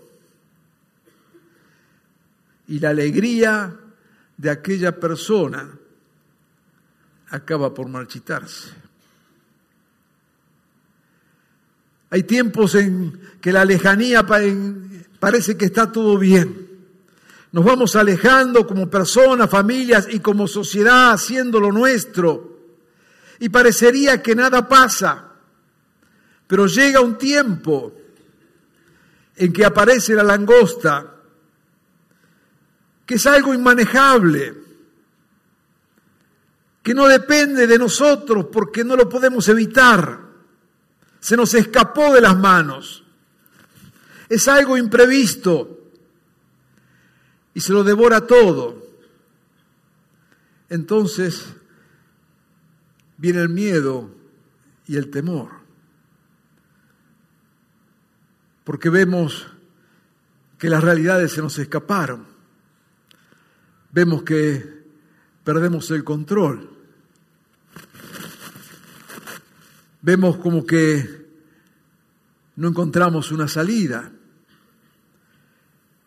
y 2.69 2.79
la 2.79 2.91
alegría 2.91 3.75
de 4.37 4.51
aquella 4.51 5.01
persona 5.01 5.80
acaba 7.31 7.73
por 7.73 7.89
marchitarse. 7.89 8.71
Hay 12.11 12.25
tiempos 12.25 12.75
en 12.75 13.21
que 13.41 13.53
la 13.53 13.65
lejanía 13.65 14.27
parece 14.27 15.57
que 15.57 15.67
está 15.67 15.93
todo 15.93 16.19
bien. 16.19 16.69
Nos 17.53 17.65
vamos 17.65 17.97
alejando 17.97 18.67
como 18.67 18.91
personas, 18.91 19.49
familias 19.49 20.09
y 20.11 20.21
como 20.21 20.47
sociedad 20.47 21.13
haciendo 21.13 21.61
lo 21.61 21.73
nuestro. 21.73 22.59
Y 23.39 23.49
parecería 23.49 24.23
que 24.23 24.35
nada 24.35 24.69
pasa. 24.69 25.33
Pero 26.47 26.67
llega 26.67 27.01
un 27.01 27.17
tiempo 27.17 27.93
en 29.37 29.53
que 29.53 29.65
aparece 29.65 30.15
la 30.15 30.25
langosta 30.25 31.15
que 33.11 33.17
es 33.17 33.27
algo 33.27 33.53
inmanejable, 33.53 34.55
que 36.83 36.95
no 36.95 37.07
depende 37.07 37.67
de 37.67 37.79
nosotros 37.79 38.47
porque 38.51 38.85
no 38.85 38.97
lo 38.97 39.09
podemos 39.09 39.49
evitar, 39.49 40.21
se 41.21 41.37
nos 41.37 41.55
escapó 41.55 42.13
de 42.15 42.21
las 42.21 42.37
manos, 42.37 43.05
es 44.29 44.49
algo 44.49 44.77
imprevisto. 44.77 45.77
Y 47.53 47.61
se 47.61 47.73
lo 47.73 47.83
devora 47.83 48.27
todo. 48.27 48.87
Entonces 50.69 51.47
viene 53.17 53.41
el 53.41 53.49
miedo 53.49 54.15
y 54.87 54.97
el 54.97 55.11
temor, 55.11 55.51
porque 58.65 58.89
vemos 58.89 59.49
que 60.59 60.71
las 60.71 60.83
realidades 60.83 61.33
se 61.33 61.43
nos 61.43 61.59
escaparon, 61.59 62.27
vemos 63.93 64.23
que 64.23 64.80
perdemos 65.45 65.91
el 65.91 66.05
control, 66.05 66.69
vemos 70.03 70.37
como 70.39 70.65
que 70.65 71.21
no 72.57 72.69
encontramos 72.69 73.33
una 73.33 73.49
salida. 73.49 74.13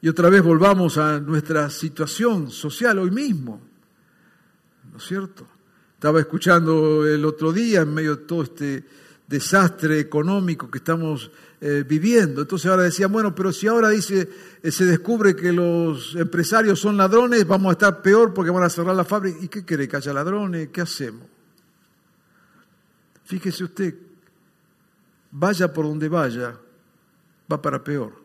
Y 0.01 0.09
otra 0.09 0.29
vez 0.29 0.43
volvamos 0.43 0.97
a 0.97 1.19
nuestra 1.19 1.69
situación 1.69 2.51
social 2.51 2.99
hoy 2.99 3.09
mismo, 3.09 3.61
¿no 4.91 4.97
es 4.97 5.03
cierto? 5.05 5.47
Estaba 5.95 6.19
escuchando 6.19 7.07
el 7.07 7.23
otro 7.23 7.53
día 7.53 7.81
en 7.81 7.93
medio 7.93 8.17
de 8.17 8.23
todo 8.25 8.43
este 8.43 8.83
desastre 9.33 9.99
económico 9.99 10.69
que 10.69 10.77
estamos 10.77 11.31
eh, 11.59 11.83
viviendo. 11.87 12.43
Entonces 12.43 12.69
ahora 12.69 12.83
decían, 12.83 13.11
bueno, 13.11 13.33
pero 13.33 13.51
si 13.51 13.65
ahora 13.65 13.89
dice, 13.89 14.29
eh, 14.61 14.71
se 14.71 14.85
descubre 14.85 15.35
que 15.35 15.51
los 15.51 16.15
empresarios 16.15 16.79
son 16.79 16.97
ladrones, 16.97 17.47
vamos 17.47 17.71
a 17.71 17.73
estar 17.73 18.01
peor 18.03 18.31
porque 18.31 18.51
van 18.51 18.63
a 18.63 18.69
cerrar 18.69 18.95
la 18.95 19.03
fábrica. 19.03 19.39
¿Y 19.41 19.47
qué 19.47 19.65
quiere 19.65 19.87
que 19.87 19.97
haya 19.97 20.13
ladrones? 20.13 20.69
¿Qué 20.69 20.81
hacemos? 20.81 21.23
Fíjese 23.25 23.63
usted, 23.63 23.95
vaya 25.31 25.73
por 25.73 25.85
donde 25.85 26.09
vaya, 26.09 26.55
va 27.51 27.59
para 27.59 27.83
peor. 27.83 28.21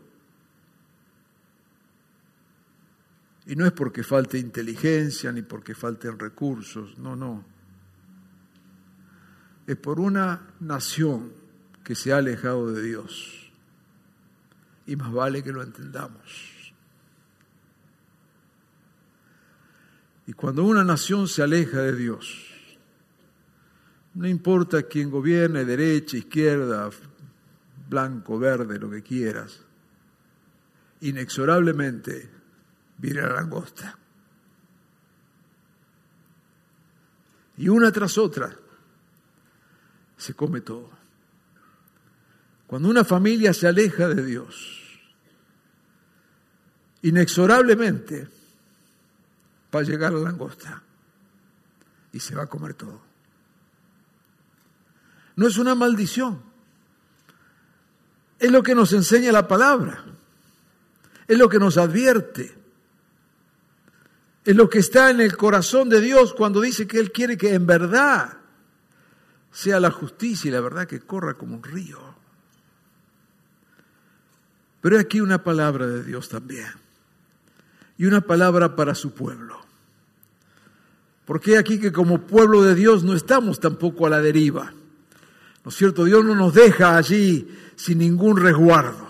Y 3.47 3.57
no 3.57 3.65
es 3.65 3.73
porque 3.73 4.03
falte 4.03 4.37
inteligencia 4.37 5.33
ni 5.33 5.41
porque 5.41 5.75
falten 5.75 6.19
recursos, 6.19 6.99
no, 6.99 7.17
no. 7.17 7.58
Es 9.69 9.77
por 9.77 10.01
una 10.01 10.55
nación 10.61 11.31
que 11.85 11.95
se 11.95 12.11
ha 12.11 12.17
alejado 12.17 12.73
de 12.73 12.83
Dios. 12.83 13.53
Y 14.87 14.97
más 14.97 15.13
vale 15.13 15.43
que 15.43 15.53
lo 15.53 15.63
entendamos. 15.63 16.73
Y 20.27 20.33
cuando 20.33 20.65
una 20.65 20.83
nación 20.85 21.29
se 21.29 21.43
aleja 21.43 21.83
de 21.83 21.95
Dios, 21.95 22.47
no 24.15 24.27
importa 24.27 24.85
quién 24.85 25.11
gobierne, 25.11 25.67
derecha, 25.67 26.17
izquierda, 26.17 26.89
blanco, 27.91 28.39
verde, 28.39 28.79
lo 28.79 28.89
que 28.89 29.03
quieras, 29.03 29.61
inexorablemente 31.03 32.31
viene 32.97 33.21
la 33.21 33.35
langosta. 33.35 33.99
Y 37.59 37.69
una 37.69 37.93
tras 37.93 38.17
otra 38.17 38.51
se 40.19 40.35
come 40.35 40.61
todo. 40.61 40.91
Cuando 42.67 42.89
una 42.91 43.05
familia 43.05 43.55
se 43.55 43.67
aleja 43.67 44.09
de 44.09 44.23
Dios, 44.23 45.01
inexorablemente 47.03 48.29
va 49.75 49.81
a 49.81 49.85
llegar 49.85 50.13
la 50.13 50.21
langosta 50.21 50.83
y 52.13 52.21
se 52.21 52.35
va 52.35 52.43
a 52.43 52.47
comer 52.47 52.75
todo. 52.75 53.01
No 55.37 55.47
es 55.47 55.57
una 55.57 55.75
maldición, 55.75 56.43
es 58.39 58.51
lo 58.51 58.63
que 58.63 58.75
nos 58.75 58.93
enseña 58.93 59.33
la 59.33 59.49
palabra, 59.49 60.05
es 61.27 61.39
lo 61.39 61.49
que 61.49 61.59
nos 61.59 61.79
advierte. 61.79 62.59
Es 64.45 64.57
lo 64.57 64.71
que 64.71 64.79
está 64.79 65.11
en 65.11 65.21
el 65.21 65.37
corazón 65.37 65.91
de 65.91 66.01
Dios 66.01 66.33
cuando 66.33 66.63
dice 66.63 66.87
que 66.87 66.99
Él 66.99 67.13
quiere 67.13 67.37
que 67.37 67.53
en 67.53 67.67
verdad 67.67 68.38
sea 69.53 69.81
la 69.81 69.91
justicia 69.91 70.49
y 70.49 70.53
la 70.53 70.61
verdad 70.61 70.87
que 70.87 71.01
corra 71.01 71.35
como 71.35 71.57
un 71.57 71.63
río. 71.63 71.99
Pero 74.81 74.97
hay 74.97 75.03
aquí 75.03 75.21
una 75.21 75.43
palabra 75.43 75.87
de 75.87 76.05
Dios 76.05 76.29
también. 76.29 76.69
Y 77.97 78.07
una 78.07 78.21
palabra 78.21 78.77
para 78.77 78.95
su 78.95 79.13
pueblo. 79.13 79.59
Porque 81.25 81.59
aquí 81.59 81.79
que 81.81 81.93
como 81.93 82.23
pueblo 82.23 82.63
de 82.63 82.75
Dios 82.75 83.03
no 83.05 83.15
estamos 83.15 83.61
tampoco 83.61 84.07
a 84.07 84.11
la 84.11 84.23
deriva. 84.23 84.73
¿No 85.65 85.69
es 85.69 85.75
cierto? 85.75 86.05
Dios 86.05 86.25
no 86.25 86.35
nos 86.35 86.55
deja 86.55 86.97
allí 86.97 87.49
sin 87.77 87.99
ningún 87.99 88.37
resguardo. 88.37 89.09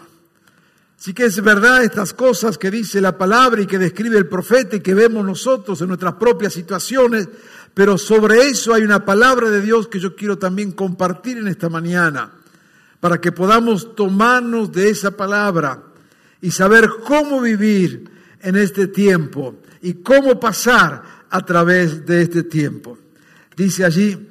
Así 0.99 1.15
que 1.15 1.27
es 1.27 1.41
verdad 1.41 1.85
estas 1.85 2.13
cosas 2.13 2.59
que 2.59 2.73
dice 2.73 3.01
la 3.01 3.17
palabra 3.17 3.63
y 3.63 3.67
que 3.67 3.79
describe 3.79 4.19
el 4.19 4.27
profeta 4.27 4.75
y 4.75 4.81
que 4.81 4.95
vemos 4.95 5.25
nosotros 5.25 5.81
en 5.81 5.89
nuestras 5.89 6.15
propias 6.15 6.55
situaciones, 6.55 7.29
pero 7.79 7.97
sobre 7.97 8.49
eso 8.49 8.75
hay 8.75 8.83
una 8.83 9.05
palabra 9.05 9.51
de 9.51 9.61
Dios 9.61 9.87
que 9.87 10.01
yo 10.01 10.17
quiero 10.17 10.37
también 10.37 10.73
compartir 10.73 11.39
en 11.39 11.47
esta 11.47 11.69
mañana, 11.69 12.33
para 12.99 13.21
que 13.21 13.31
podamos 13.31 13.95
tomarnos 13.95 14.73
de 14.73 14.91
esa 14.91 15.17
palabra 15.17 15.85
y 16.41 16.51
saber 16.51 16.91
cómo 17.07 17.41
vivir 17.41 18.11
en 18.41 18.57
este 18.57 18.89
tiempo 18.89 19.61
y 19.81 19.95
cómo 20.03 20.41
pasar 20.41 21.05
a 21.31 21.47
través 21.47 22.05
de 22.05 22.23
este 22.23 22.43
tiempo. 22.43 22.99
Dice 23.57 23.85
allí 23.85 24.29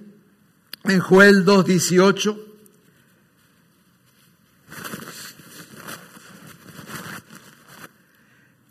en 0.84 1.00
Joel 1.00 1.46
2.18, 1.46 2.38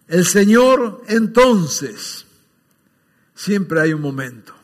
El 0.09 0.27
Señor 0.27 1.03
entonces, 1.09 2.27
siempre 3.35 3.81
hay 3.81 3.95
un 3.95 4.03
momento, 4.03 4.56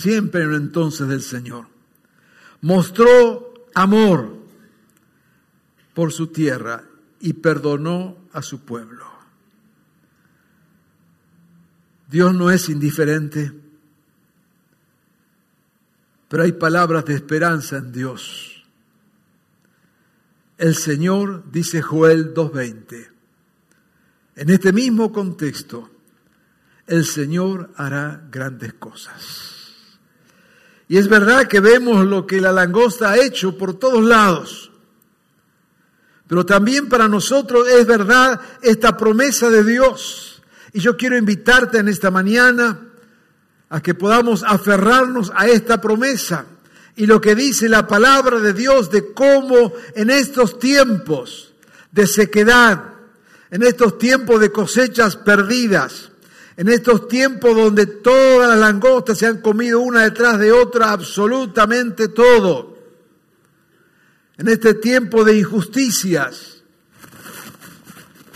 siempre 0.00 0.40
hay 0.40 0.46
un 0.48 0.54
entonces 0.54 1.06
del 1.08 1.20
Señor, 1.20 1.66
mostró 2.62 3.66
amor 3.74 4.34
por 5.94 6.12
su 6.12 6.28
tierra 6.28 6.82
y 7.20 7.34
perdonó 7.34 8.16
a 8.32 8.40
su 8.40 8.64
pueblo. 8.64 9.06
Dios 12.08 12.34
no 12.34 12.50
es 12.50 12.68
indiferente, 12.70 13.52
pero 16.28 16.44
hay 16.44 16.52
palabras 16.52 17.04
de 17.04 17.14
esperanza 17.14 17.76
en 17.76 17.92
Dios. 17.92 18.64
El 20.56 20.74
Señor, 20.74 21.50
dice 21.52 21.82
Joel 21.82 22.32
2.20, 22.34 23.08
en 24.36 24.50
este 24.50 24.72
mismo 24.72 25.12
contexto, 25.12 25.90
el 26.86 27.04
Señor 27.04 27.70
hará 27.76 28.26
grandes 28.30 28.72
cosas. 28.74 29.59
Y 30.90 30.98
es 30.98 31.06
verdad 31.06 31.46
que 31.46 31.60
vemos 31.60 32.04
lo 32.04 32.26
que 32.26 32.40
la 32.40 32.50
langosta 32.50 33.12
ha 33.12 33.16
hecho 33.16 33.56
por 33.56 33.78
todos 33.78 34.02
lados. 34.04 34.72
Pero 36.26 36.44
también 36.44 36.88
para 36.88 37.06
nosotros 37.06 37.68
es 37.68 37.86
verdad 37.86 38.40
esta 38.60 38.96
promesa 38.96 39.50
de 39.50 39.62
Dios. 39.62 40.42
Y 40.72 40.80
yo 40.80 40.96
quiero 40.96 41.16
invitarte 41.16 41.78
en 41.78 41.86
esta 41.86 42.10
mañana 42.10 42.88
a 43.68 43.80
que 43.80 43.94
podamos 43.94 44.42
aferrarnos 44.42 45.30
a 45.36 45.46
esta 45.46 45.80
promesa 45.80 46.46
y 46.96 47.06
lo 47.06 47.20
que 47.20 47.36
dice 47.36 47.68
la 47.68 47.86
palabra 47.86 48.40
de 48.40 48.52
Dios 48.52 48.90
de 48.90 49.14
cómo 49.14 49.72
en 49.94 50.10
estos 50.10 50.58
tiempos 50.58 51.52
de 51.92 52.08
sequedad, 52.08 52.82
en 53.52 53.62
estos 53.62 53.96
tiempos 53.96 54.40
de 54.40 54.50
cosechas 54.50 55.14
perdidas, 55.14 56.09
en 56.60 56.68
estos 56.68 57.08
tiempos 57.08 57.56
donde 57.56 57.86
todas 57.86 58.50
las 58.50 58.58
langostas 58.58 59.16
se 59.16 59.24
han 59.24 59.40
comido 59.40 59.80
una 59.80 60.02
detrás 60.02 60.38
de 60.38 60.52
otra, 60.52 60.92
absolutamente 60.92 62.08
todo, 62.08 62.76
en 64.36 64.46
este 64.46 64.74
tiempo 64.74 65.24
de 65.24 65.38
injusticias, 65.38 66.62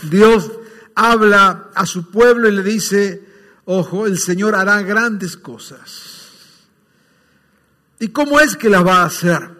Dios 0.09 0.51
habla 0.95 1.69
a 1.75 1.85
su 1.85 2.09
pueblo 2.09 2.49
y 2.49 2.53
le 2.53 2.63
dice, 2.63 3.23
ojo, 3.65 4.07
el 4.07 4.17
Señor 4.17 4.55
hará 4.55 4.81
grandes 4.81 5.37
cosas. 5.37 6.63
¿Y 7.99 8.07
cómo 8.07 8.39
es 8.39 8.57
que 8.57 8.71
las 8.71 8.83
va 8.83 9.03
a 9.03 9.05
hacer? 9.05 9.51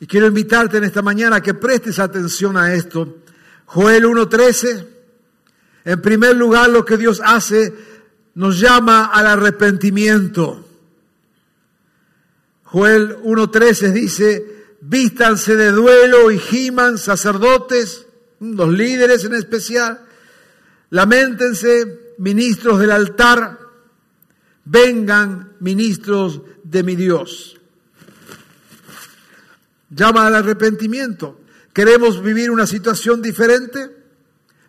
Y 0.00 0.06
quiero 0.06 0.28
invitarte 0.28 0.78
en 0.78 0.84
esta 0.84 1.02
mañana 1.02 1.36
a 1.36 1.42
que 1.42 1.52
prestes 1.52 1.98
atención 1.98 2.56
a 2.56 2.72
esto 2.72 3.18
Joel 3.66 4.06
1.13, 4.06 4.99
en 5.90 6.00
primer 6.00 6.36
lugar 6.36 6.70
lo 6.70 6.84
que 6.84 6.96
Dios 6.96 7.20
hace 7.24 7.74
nos 8.36 8.60
llama 8.60 9.06
al 9.06 9.26
arrepentimiento. 9.26 10.64
Joel 12.62 13.16
1.13 13.16 13.90
dice, 13.90 14.76
vístanse 14.82 15.56
de 15.56 15.72
duelo 15.72 16.30
y 16.30 16.38
giman 16.38 16.96
sacerdotes, 16.96 18.06
los 18.38 18.68
líderes 18.72 19.24
en 19.24 19.34
especial, 19.34 20.02
lamentense, 20.90 22.14
ministros 22.18 22.78
del 22.78 22.92
altar, 22.92 23.58
vengan 24.66 25.54
ministros 25.58 26.40
de 26.62 26.84
mi 26.84 26.94
Dios. 26.94 27.58
Llama 29.88 30.28
al 30.28 30.36
arrepentimiento. 30.36 31.40
¿Queremos 31.72 32.22
vivir 32.22 32.52
una 32.52 32.68
situación 32.68 33.20
diferente? 33.20 33.99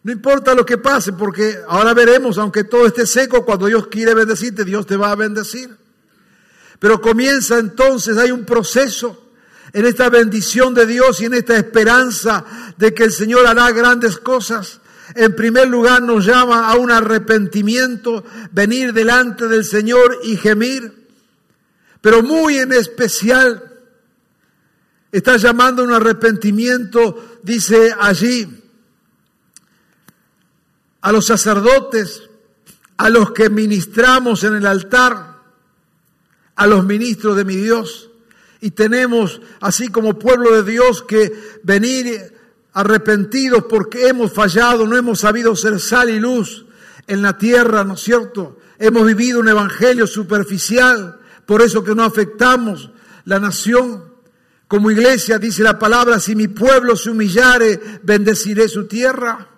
No 0.04 0.12
importa 0.12 0.56
lo 0.56 0.66
que 0.66 0.78
pase, 0.80 1.14
porque 1.14 1.60
ahora 1.68 1.94
veremos, 1.94 2.38
aunque 2.38 2.64
todo 2.64 2.88
esté 2.88 3.06
seco, 3.06 3.46
cuando 3.46 3.68
Dios 3.68 3.88
quiere 3.88 4.16
bendecirte, 4.16 4.66
Dios 4.66 4.86
te 4.88 4.98
va 4.98 5.12
a 5.12 5.16
bendecir. 5.16 5.76
Pero 6.80 7.00
comienza 7.00 7.60
entonces, 7.60 8.18
hay 8.18 8.32
un 8.32 8.44
proceso 8.44 9.32
en 9.74 9.86
esta 9.86 10.10
bendición 10.10 10.74
de 10.74 10.88
Dios 10.88 11.22
y 11.22 11.26
en 11.26 11.36
esta 11.36 11.56
esperanza 11.56 12.44
de 12.78 12.94
que 12.94 13.04
el 13.04 13.12
Señor 13.12 13.46
hará 13.46 13.72
grandes 13.72 14.18
cosas. 14.18 14.82
En 15.14 15.36
primer 15.36 15.68
lugar 15.68 16.02
nos 16.02 16.26
llama 16.26 16.70
a 16.70 16.76
un 16.76 16.90
arrepentimiento, 16.90 18.24
venir 18.52 18.94
delante 18.94 19.48
del 19.48 19.64
Señor 19.64 20.20
y 20.24 20.38
gemir. 20.38 21.10
Pero 22.02 22.24
muy 22.24 22.58
en 22.58 22.74
especial 22.74 23.72
está 25.12 25.38
llamando 25.38 25.82
a 25.82 25.86
un 25.86 25.94
arrepentimiento, 25.94 27.40
dice 27.44 27.94
allí, 28.00 28.48
a 31.02 31.12
los 31.12 31.26
sacerdotes, 31.26 32.30
a 32.98 33.10
los 33.10 33.32
que 33.32 33.50
ministramos 33.50 34.44
en 34.44 34.56
el 34.56 34.66
altar, 34.66 35.40
a 36.56 36.68
los 36.68 36.86
ministros 36.86 37.36
de 37.36 37.46
mi 37.46 37.56
Dios. 37.56 38.10
Y 38.62 38.72
tenemos, 38.72 39.42
así 39.60 39.88
como 39.88 40.20
pueblo 40.20 40.52
de 40.52 40.72
Dios, 40.72 41.02
que 41.04 41.32
venir 41.64 42.36
arrepentidos 42.74 43.66
porque 43.68 44.08
hemos 44.08 44.32
fallado, 44.32 44.86
no 44.86 44.96
hemos 44.96 45.20
sabido 45.20 45.56
ser 45.56 45.80
sal 45.80 46.10
y 46.10 46.20
luz 46.20 46.66
en 47.08 47.22
la 47.22 47.38
tierra, 47.38 47.84
¿no 47.84 47.96
es 47.96 48.02
cierto? 48.02 48.60
Hemos 48.78 49.06
vivido 49.06 49.40
un 49.40 49.50
evangelio 49.50 50.08
superficial, 50.08 51.20
por 51.46 51.62
eso 51.62 51.84
que 51.84 51.96
no 51.96 52.04
afectamos 52.04 52.92
la 53.26 53.40
nación. 53.40 54.06
Como 54.68 54.92
iglesia 54.92 55.38
dice 55.38 55.64
la 55.64 55.78
palabra, 55.78 56.20
si 56.20 56.36
mi 56.36 56.48
pueblo 56.48 56.96
se 56.96 57.10
humillare, 57.10 58.00
bendeciré 58.04 58.70
su 58.70 58.88
tierra. 58.88 59.51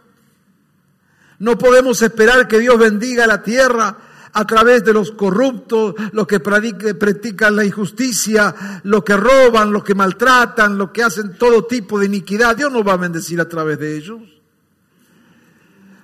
No 1.39 1.57
podemos 1.57 2.01
esperar 2.01 2.47
que 2.47 2.59
Dios 2.59 2.77
bendiga 2.77 3.27
la 3.27 3.41
tierra 3.41 3.97
a 4.33 4.47
través 4.47 4.83
de 4.83 4.93
los 4.93 5.11
corruptos, 5.11 5.93
los 6.11 6.25
que 6.25 6.39
practican 6.39 7.55
la 7.55 7.63
injusticia, 7.63 8.81
los 8.83 9.03
que 9.03 9.15
roban, 9.15 9.71
los 9.71 9.83
que 9.83 9.93
maltratan, 9.93 10.77
los 10.77 10.89
que 10.89 11.03
hacen 11.03 11.37
todo 11.37 11.65
tipo 11.65 11.99
de 11.99 12.07
iniquidad. 12.07 12.55
Dios 12.55 12.71
no 12.71 12.83
va 12.83 12.93
a 12.93 12.97
bendecir 12.97 13.39
a 13.39 13.47
través 13.47 13.77
de 13.79 13.95
ellos. 13.95 14.21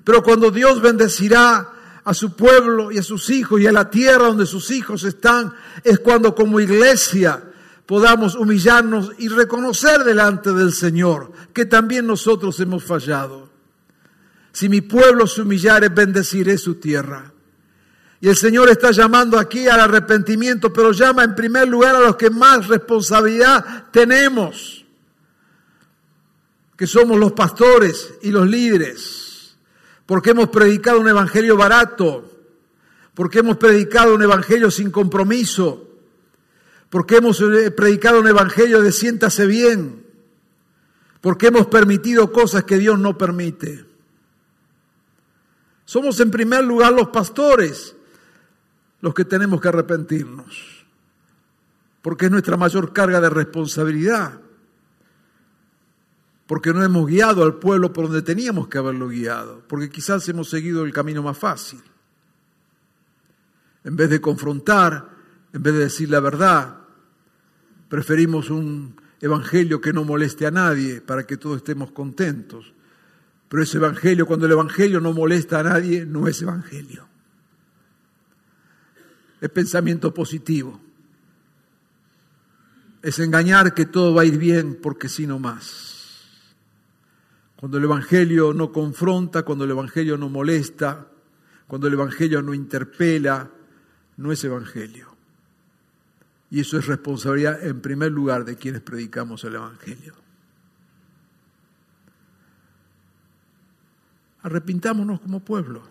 Pero 0.03 0.23
cuando 0.23 0.51
Dios 0.51 0.81
bendecirá 0.81 1.69
a 2.03 2.13
su 2.13 2.35
pueblo 2.35 2.91
y 2.91 2.99
a 2.99 3.03
sus 3.03 3.29
hijos 3.29 3.61
y 3.61 3.67
a 3.67 3.71
la 3.71 3.89
tierra 3.89 4.27
donde 4.27 4.45
sus 4.45 4.71
hijos 4.71 5.03
están, 5.03 5.53
es 5.83 5.99
cuando 5.99 6.33
como 6.35 6.59
iglesia 6.59 7.43
podamos 7.85 8.35
humillarnos 8.35 9.11
y 9.17 9.27
reconocer 9.27 10.03
delante 10.03 10.51
del 10.53 10.71
Señor 10.71 11.31
que 11.53 11.65
también 11.65 12.05
nosotros 12.05 12.59
hemos 12.59 12.83
fallado. 12.83 13.48
Si 14.59 14.67
mi 14.67 14.81
pueblo 14.81 15.25
se 15.25 15.43
humillare, 15.43 15.87
bendeciré 15.87 16.57
su 16.57 16.75
tierra. 16.75 17.31
Y 18.19 18.27
el 18.27 18.35
Señor 18.35 18.69
está 18.69 18.91
llamando 18.91 19.39
aquí 19.39 19.69
al 19.69 19.79
arrepentimiento, 19.79 20.73
pero 20.73 20.91
llama 20.91 21.23
en 21.23 21.33
primer 21.33 21.65
lugar 21.69 21.95
a 21.95 22.01
los 22.01 22.17
que 22.17 22.29
más 22.29 22.67
responsabilidad 22.67 23.85
tenemos, 23.89 24.83
que 26.75 26.85
somos 26.85 27.17
los 27.17 27.31
pastores 27.31 28.15
y 28.21 28.31
los 28.31 28.49
líderes, 28.49 29.55
porque 30.05 30.31
hemos 30.31 30.49
predicado 30.49 30.99
un 30.99 31.07
evangelio 31.07 31.55
barato, 31.55 32.29
porque 33.13 33.39
hemos 33.39 33.55
predicado 33.55 34.13
un 34.13 34.23
evangelio 34.23 34.69
sin 34.69 34.91
compromiso, 34.91 35.87
porque 36.89 37.15
hemos 37.15 37.39
eh, 37.39 37.71
predicado 37.71 38.19
un 38.19 38.27
evangelio 38.27 38.81
de 38.81 38.91
siéntase 38.91 39.45
bien, 39.45 40.05
porque 41.21 41.47
hemos 41.47 41.67
permitido 41.67 42.33
cosas 42.33 42.65
que 42.65 42.77
Dios 42.77 42.99
no 42.99 43.17
permite. 43.17 43.87
Somos 45.89 46.19
en 46.19 46.29
primer 46.29 46.63
lugar 46.63 46.93
los 46.93 47.07
pastores 47.07 47.95
los 49.01 49.11
que 49.11 49.25
tenemos 49.25 49.59
que 49.59 49.69
arrepentirnos, 49.69 50.85
porque 52.03 52.25
es 52.25 52.31
nuestra 52.31 52.57
mayor 52.57 52.93
carga 52.93 53.19
de 53.19 53.27
responsabilidad, 53.27 54.39
porque 56.45 56.73
no 56.73 56.83
hemos 56.83 57.07
guiado 57.07 57.43
al 57.43 57.55
pueblo 57.55 57.91
por 57.91 58.05
donde 58.05 58.21
teníamos 58.21 58.67
que 58.67 58.77
haberlo 58.77 59.07
guiado, 59.07 59.63
porque 59.67 59.89
quizás 59.89 60.29
hemos 60.29 60.47
seguido 60.47 60.85
el 60.85 60.93
camino 60.93 61.23
más 61.23 61.39
fácil. 61.39 61.81
En 63.83 63.95
vez 63.95 64.11
de 64.11 64.21
confrontar, 64.21 65.09
en 65.51 65.63
vez 65.63 65.73
de 65.73 65.79
decir 65.79 66.11
la 66.11 66.19
verdad, 66.19 66.81
preferimos 67.87 68.51
un 68.51 68.95
evangelio 69.19 69.81
que 69.81 69.91
no 69.91 70.03
moleste 70.03 70.45
a 70.45 70.51
nadie 70.51 71.01
para 71.01 71.25
que 71.25 71.37
todos 71.37 71.57
estemos 71.57 71.91
contentos. 71.93 72.75
Pero 73.49 73.63
ese 73.63 73.77
evangelio, 73.77 74.27
cuando 74.27 74.45
el 74.45 74.51
evangelio 74.51 74.99
no 74.99 75.11
molesta 75.11 75.59
a 75.59 75.63
nadie, 75.63 76.05
no 76.05 76.27
es 76.27 76.41
evangelio. 76.41 77.07
Es 79.41 79.49
pensamiento 79.49 80.13
positivo. 80.13 80.79
Es 83.01 83.17
engañar 83.17 83.73
que 83.73 83.87
todo 83.87 84.13
va 84.13 84.21
a 84.21 84.25
ir 84.25 84.37
bien 84.37 84.77
porque 84.81 85.09
si 85.09 85.25
no 85.25 85.39
más. 85.39 85.89
Cuando 87.55 87.77
el 87.79 87.85
evangelio 87.85 88.53
no 88.53 88.71
confronta, 88.71 89.43
cuando 89.43 89.65
el 89.65 89.71
evangelio 89.71 90.15
no 90.15 90.29
molesta, 90.29 91.07
cuando 91.67 91.87
el 91.87 91.93
evangelio 91.93 92.41
no 92.41 92.53
interpela, 92.53 93.49
no 94.17 94.31
es 94.31 94.43
evangelio. 94.43 95.07
Y 96.51 96.59
eso 96.59 96.77
es 96.77 96.85
responsabilidad 96.87 97.63
en 97.65 97.81
primer 97.81 98.11
lugar 98.11 98.45
de 98.45 98.57
quienes 98.57 98.81
predicamos 98.81 99.43
el 99.43 99.55
evangelio. 99.55 100.28
Arrepintámonos 104.49 105.19
como 105.19 105.41
pueblo. 105.41 105.83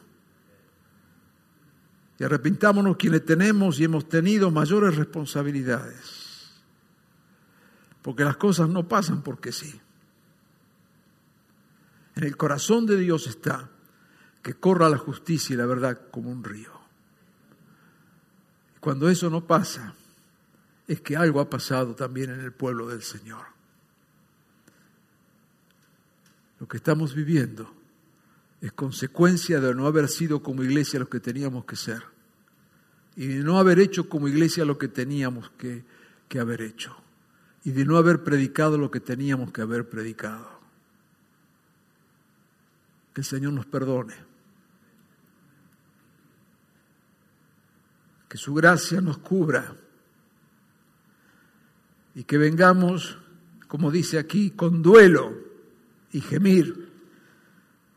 Y 2.18 2.24
arrepintámonos 2.24 2.96
quienes 2.96 3.24
tenemos 3.24 3.78
y 3.78 3.84
hemos 3.84 4.08
tenido 4.08 4.50
mayores 4.50 4.96
responsabilidades. 4.96 6.50
Porque 8.02 8.24
las 8.24 8.36
cosas 8.36 8.68
no 8.68 8.88
pasan 8.88 9.22
porque 9.22 9.52
sí. 9.52 9.80
En 12.16 12.24
el 12.24 12.36
corazón 12.36 12.84
de 12.84 12.96
Dios 12.96 13.28
está 13.28 13.70
que 14.42 14.54
corra 14.54 14.88
la 14.88 14.98
justicia 14.98 15.54
y 15.54 15.56
la 15.56 15.66
verdad 15.66 16.10
como 16.10 16.30
un 16.30 16.42
río. 16.42 16.72
Cuando 18.80 19.08
eso 19.08 19.30
no 19.30 19.46
pasa, 19.46 19.94
es 20.88 21.00
que 21.00 21.16
algo 21.16 21.40
ha 21.40 21.48
pasado 21.48 21.94
también 21.94 22.30
en 22.30 22.40
el 22.40 22.52
pueblo 22.52 22.88
del 22.88 23.02
Señor. 23.02 23.46
Lo 26.58 26.66
que 26.66 26.78
estamos 26.78 27.14
viviendo 27.14 27.77
es 28.60 28.72
consecuencia 28.72 29.60
de 29.60 29.74
no 29.74 29.86
haber 29.86 30.08
sido 30.08 30.42
como 30.42 30.62
iglesia 30.62 30.98
lo 30.98 31.08
que 31.08 31.20
teníamos 31.20 31.64
que 31.64 31.76
ser 31.76 32.02
y 33.16 33.26
de 33.26 33.42
no 33.42 33.58
haber 33.58 33.78
hecho 33.78 34.08
como 34.08 34.28
iglesia 34.28 34.64
lo 34.64 34.78
que 34.78 34.88
teníamos 34.88 35.50
que, 35.58 35.84
que 36.28 36.38
haber 36.38 36.62
hecho 36.62 36.96
y 37.64 37.72
de 37.72 37.84
no 37.84 37.96
haber 37.96 38.22
predicado 38.22 38.78
lo 38.78 38.90
que 38.90 39.00
teníamos 39.00 39.52
que 39.52 39.60
haber 39.60 39.88
predicado. 39.88 40.48
Que 43.12 43.20
el 43.22 43.24
Señor 43.26 43.52
nos 43.52 43.66
perdone. 43.66 44.14
Que 48.28 48.38
su 48.38 48.54
gracia 48.54 49.00
nos 49.00 49.18
cubra 49.18 49.74
y 52.14 52.24
que 52.24 52.38
vengamos, 52.38 53.18
como 53.66 53.90
dice 53.90 54.18
aquí, 54.18 54.50
con 54.50 54.82
duelo 54.82 55.36
y 56.12 56.20
gemir 56.20 56.87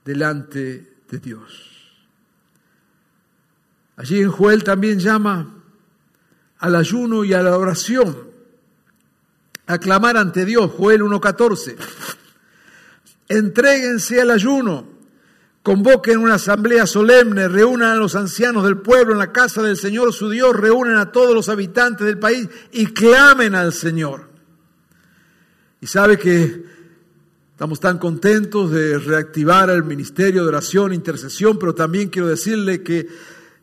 delante 0.04 0.96
de 1.10 1.20
Dios. 1.20 1.72
Allí 3.98 4.22
en 4.22 4.32
Joel 4.32 4.64
también 4.64 5.00
llama 5.00 5.56
al 6.60 6.76
ayuno 6.76 7.24
y 7.24 7.34
a 7.34 7.42
la 7.42 7.58
oración, 7.58 8.18
a 9.68 9.78
clamar 9.78 10.18
ante 10.18 10.46
Dios, 10.46 10.72
Joel 10.76 11.02
1.14. 11.02 11.76
Entréguense 13.30 14.22
al 14.22 14.32
ayuno, 14.32 14.88
convoquen 15.64 16.20
una 16.20 16.36
asamblea 16.36 16.86
solemne, 16.86 17.48
reúnan 17.48 17.92
a 17.92 17.96
los 17.96 18.16
ancianos 18.16 18.64
del 18.64 18.78
pueblo 18.78 19.14
en 19.14 19.20
la 19.20 19.32
casa 19.32 19.62
del 19.62 19.78
Señor 19.78 20.14
su 20.14 20.30
Dios, 20.30 20.56
reúnen 20.56 20.98
a 20.98 21.12
todos 21.12 21.34
los 21.34 21.50
habitantes 21.50 22.06
del 22.06 22.20
país 22.20 22.50
y 22.72 22.88
clamen 22.88 23.56
al 23.56 23.74
Señor. 23.74 24.30
Y 25.80 25.88
sabe 25.88 26.18
que 26.18 26.64
Estamos 27.62 27.80
tan 27.80 28.00
contentos 28.00 28.72
de 28.72 28.98
reactivar 28.98 29.70
el 29.70 29.84
ministerio 29.84 30.42
de 30.42 30.48
oración 30.48 30.92
e 30.92 30.96
intercesión, 30.96 31.60
pero 31.60 31.76
también 31.76 32.10
quiero 32.10 32.28
decirle 32.28 32.82
que 32.82 33.08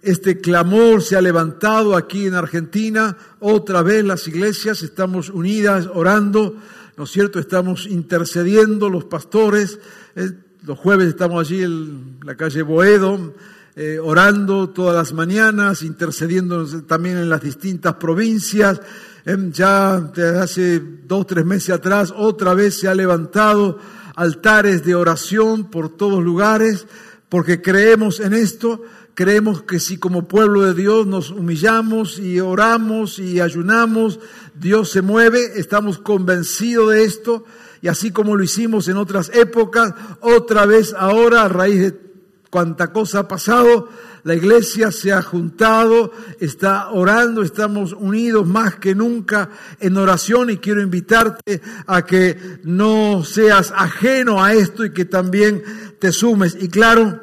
este 0.03 0.41
clamor 0.41 1.03
se 1.03 1.17
ha 1.17 1.21
levantado 1.21 1.97
aquí 1.97 2.29
en 2.29 2.35
Argentina. 2.35 3.17
Otra 3.41 3.83
vez 3.83 4.05
las 4.05 4.29
iglesias 4.29 4.85
estamos 4.85 5.31
unidas 5.31 5.89
orando, 5.93 6.55
¿no 6.97 7.03
es 7.03 7.11
cierto? 7.11 7.41
Estamos 7.41 7.87
intercediendo 7.87 8.89
los 8.89 9.05
pastores. 9.05 9.81
Eh, 10.15 10.31
los 10.63 10.79
jueves 10.79 11.09
estamos 11.09 11.41
allí 11.41 11.65
en 11.65 12.21
la 12.23 12.37
calle 12.37 12.63
Boedo, 12.63 13.35
eh, 13.81 14.01
orando 14.01 14.71
todas 14.71 14.93
las 14.93 15.13
mañanas, 15.13 15.83
intercediendo 15.83 16.67
también 16.83 17.17
en 17.17 17.29
las 17.29 17.43
distintas 17.43 17.95
provincias. 17.95 18.81
Em, 19.25 19.53
ya 19.53 20.01
desde 20.01 20.41
hace 20.41 20.83
dos, 21.07 21.29
tres 21.29 21.45
meses 21.45 21.71
atrás, 21.71 22.13
otra 22.17 22.55
vez 22.55 22.81
se 22.81 22.89
ha 22.89 22.95
levantado 22.97 23.79
altares 24.17 24.85
de 24.85 24.97
oración 24.97 25.71
por 25.71 25.97
todos 25.97 26.25
lugares, 26.25 26.89
porque 27.29 27.63
creemos 27.63 28.19
en 28.19 28.35
esto, 28.35 28.83
creemos 29.15 29.63
que 29.63 29.79
si 29.79 29.97
como 29.97 30.27
pueblo 30.27 30.63
de 30.63 30.75
Dios 30.75 31.07
nos 31.07 31.31
humillamos 31.31 32.19
y 32.19 32.41
oramos 32.41 33.21
y 33.21 33.41
ayunamos, 33.41 34.19
Dios 34.57 34.91
se 34.91 35.03
mueve, 35.03 35.53
estamos 35.55 35.99
convencidos 35.99 36.91
de 36.91 37.05
esto, 37.05 37.45
y 37.81 37.87
así 37.87 38.11
como 38.11 38.35
lo 38.35 38.43
hicimos 38.43 38.89
en 38.89 38.97
otras 38.97 39.31
épocas, 39.33 39.95
otra 40.21 40.67
vez 40.67 40.97
ahora 40.99 41.45
a 41.45 41.49
raíz 41.49 41.81
de 41.81 42.08
cuánta 42.51 42.93
cosa 42.93 43.21
ha 43.21 43.29
pasado, 43.29 43.89
la 44.25 44.35
iglesia 44.35 44.91
se 44.91 45.13
ha 45.13 45.23
juntado, 45.23 46.13
está 46.41 46.91
orando, 46.91 47.43
estamos 47.43 47.93
unidos 47.93 48.47
más 48.47 48.77
que 48.77 48.95
nunca 48.95 49.51
en 49.81 49.97
oración 49.97 50.51
y 50.51 50.59
quiero 50.59 50.83
invitarte 50.83 51.61
a 51.87 52.05
que 52.05 52.61
no 52.65 53.25
seas 53.25 53.73
ajeno 53.75 54.43
a 54.43 54.55
esto 54.55 54.85
y 54.85 54.93
que 54.93 55.05
también 55.05 55.63
te 55.99 56.13
sumes. 56.13 56.57
Y 56.61 56.69
claro, 56.69 57.21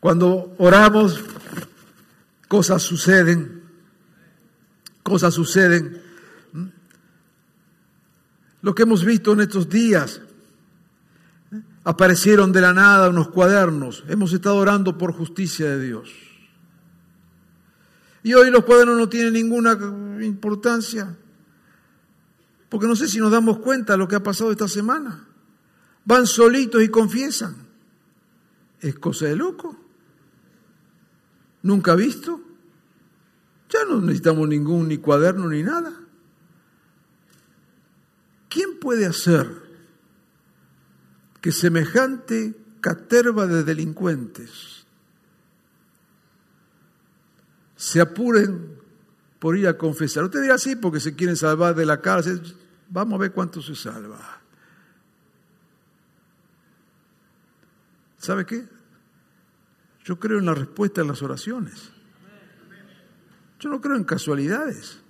cuando 0.00 0.54
oramos, 0.58 1.20
cosas 2.46 2.82
suceden, 2.82 3.62
cosas 5.02 5.34
suceden. 5.34 6.02
Lo 8.62 8.74
que 8.74 8.82
hemos 8.82 9.04
visto 9.04 9.32
en 9.32 9.40
estos 9.40 9.68
días, 9.68 10.20
aparecieron 11.88 12.52
de 12.52 12.60
la 12.60 12.74
nada 12.74 13.08
unos 13.08 13.30
cuadernos. 13.30 14.04
Hemos 14.08 14.34
estado 14.34 14.56
orando 14.56 14.98
por 14.98 15.14
justicia 15.14 15.70
de 15.70 15.86
Dios. 15.86 16.10
Y 18.22 18.34
hoy 18.34 18.50
los 18.50 18.66
cuadernos 18.66 18.98
no 18.98 19.08
tienen 19.08 19.32
ninguna 19.32 19.72
importancia. 20.20 21.16
Porque 22.68 22.86
no 22.86 22.94
sé 22.94 23.08
si 23.08 23.18
nos 23.18 23.32
damos 23.32 23.60
cuenta 23.60 23.94
de 23.94 23.98
lo 24.00 24.06
que 24.06 24.16
ha 24.16 24.22
pasado 24.22 24.50
esta 24.50 24.68
semana. 24.68 25.28
Van 26.04 26.26
solitos 26.26 26.82
y 26.82 26.90
confiesan. 26.90 27.56
Es 28.82 28.98
cosa 28.98 29.24
de 29.24 29.36
loco. 29.36 29.74
Nunca 31.62 31.94
visto. 31.94 32.38
Ya 33.70 33.86
no 33.88 34.02
necesitamos 34.02 34.46
ningún 34.46 34.88
ni 34.88 34.98
cuaderno 34.98 35.48
ni 35.48 35.62
nada. 35.62 35.94
¿Quién 38.50 38.78
puede 38.78 39.06
hacer 39.06 39.67
que 41.40 41.52
semejante 41.52 42.54
caterva 42.80 43.46
de 43.46 43.64
delincuentes 43.64 44.86
se 47.76 48.00
apuren 48.00 48.76
por 49.38 49.56
ir 49.56 49.68
a 49.68 49.78
confesar. 49.78 50.24
Usted 50.24 50.42
dirá 50.42 50.54
así 50.54 50.74
porque 50.74 51.00
se 51.00 51.14
quieren 51.14 51.36
salvar 51.36 51.74
de 51.74 51.86
la 51.86 52.00
cárcel. 52.00 52.42
Vamos 52.88 53.16
a 53.16 53.22
ver 53.22 53.32
cuánto 53.32 53.62
se 53.62 53.76
salva. 53.76 54.40
¿Sabe 58.18 58.44
qué? 58.44 58.66
Yo 60.04 60.18
creo 60.18 60.38
en 60.38 60.46
la 60.46 60.54
respuesta 60.54 61.02
a 61.02 61.04
las 61.04 61.22
oraciones. 61.22 61.90
Yo 63.60 63.68
no 63.68 63.80
creo 63.80 63.96
en 63.96 64.04
casualidades. 64.04 65.00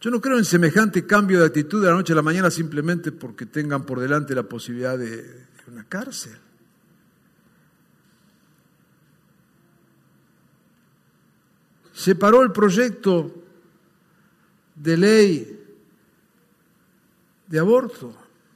Yo 0.00 0.10
no 0.10 0.20
creo 0.20 0.38
en 0.38 0.44
semejante 0.44 1.06
cambio 1.06 1.40
de 1.40 1.46
actitud 1.46 1.82
de 1.82 1.88
la 1.88 1.94
noche 1.94 2.12
a 2.12 2.16
la 2.16 2.22
mañana 2.22 2.50
simplemente 2.50 3.10
porque 3.10 3.46
tengan 3.46 3.84
por 3.84 3.98
delante 3.98 4.34
la 4.34 4.44
posibilidad 4.44 4.96
de, 4.96 5.46
una 5.66 5.84
cárcel. 5.84 6.38
Se 11.92 12.14
paró 12.14 12.42
el 12.42 12.52
proyecto 12.52 13.44
de 14.76 14.96
ley 14.96 15.66
de 17.48 17.58
aborto. 17.58 18.27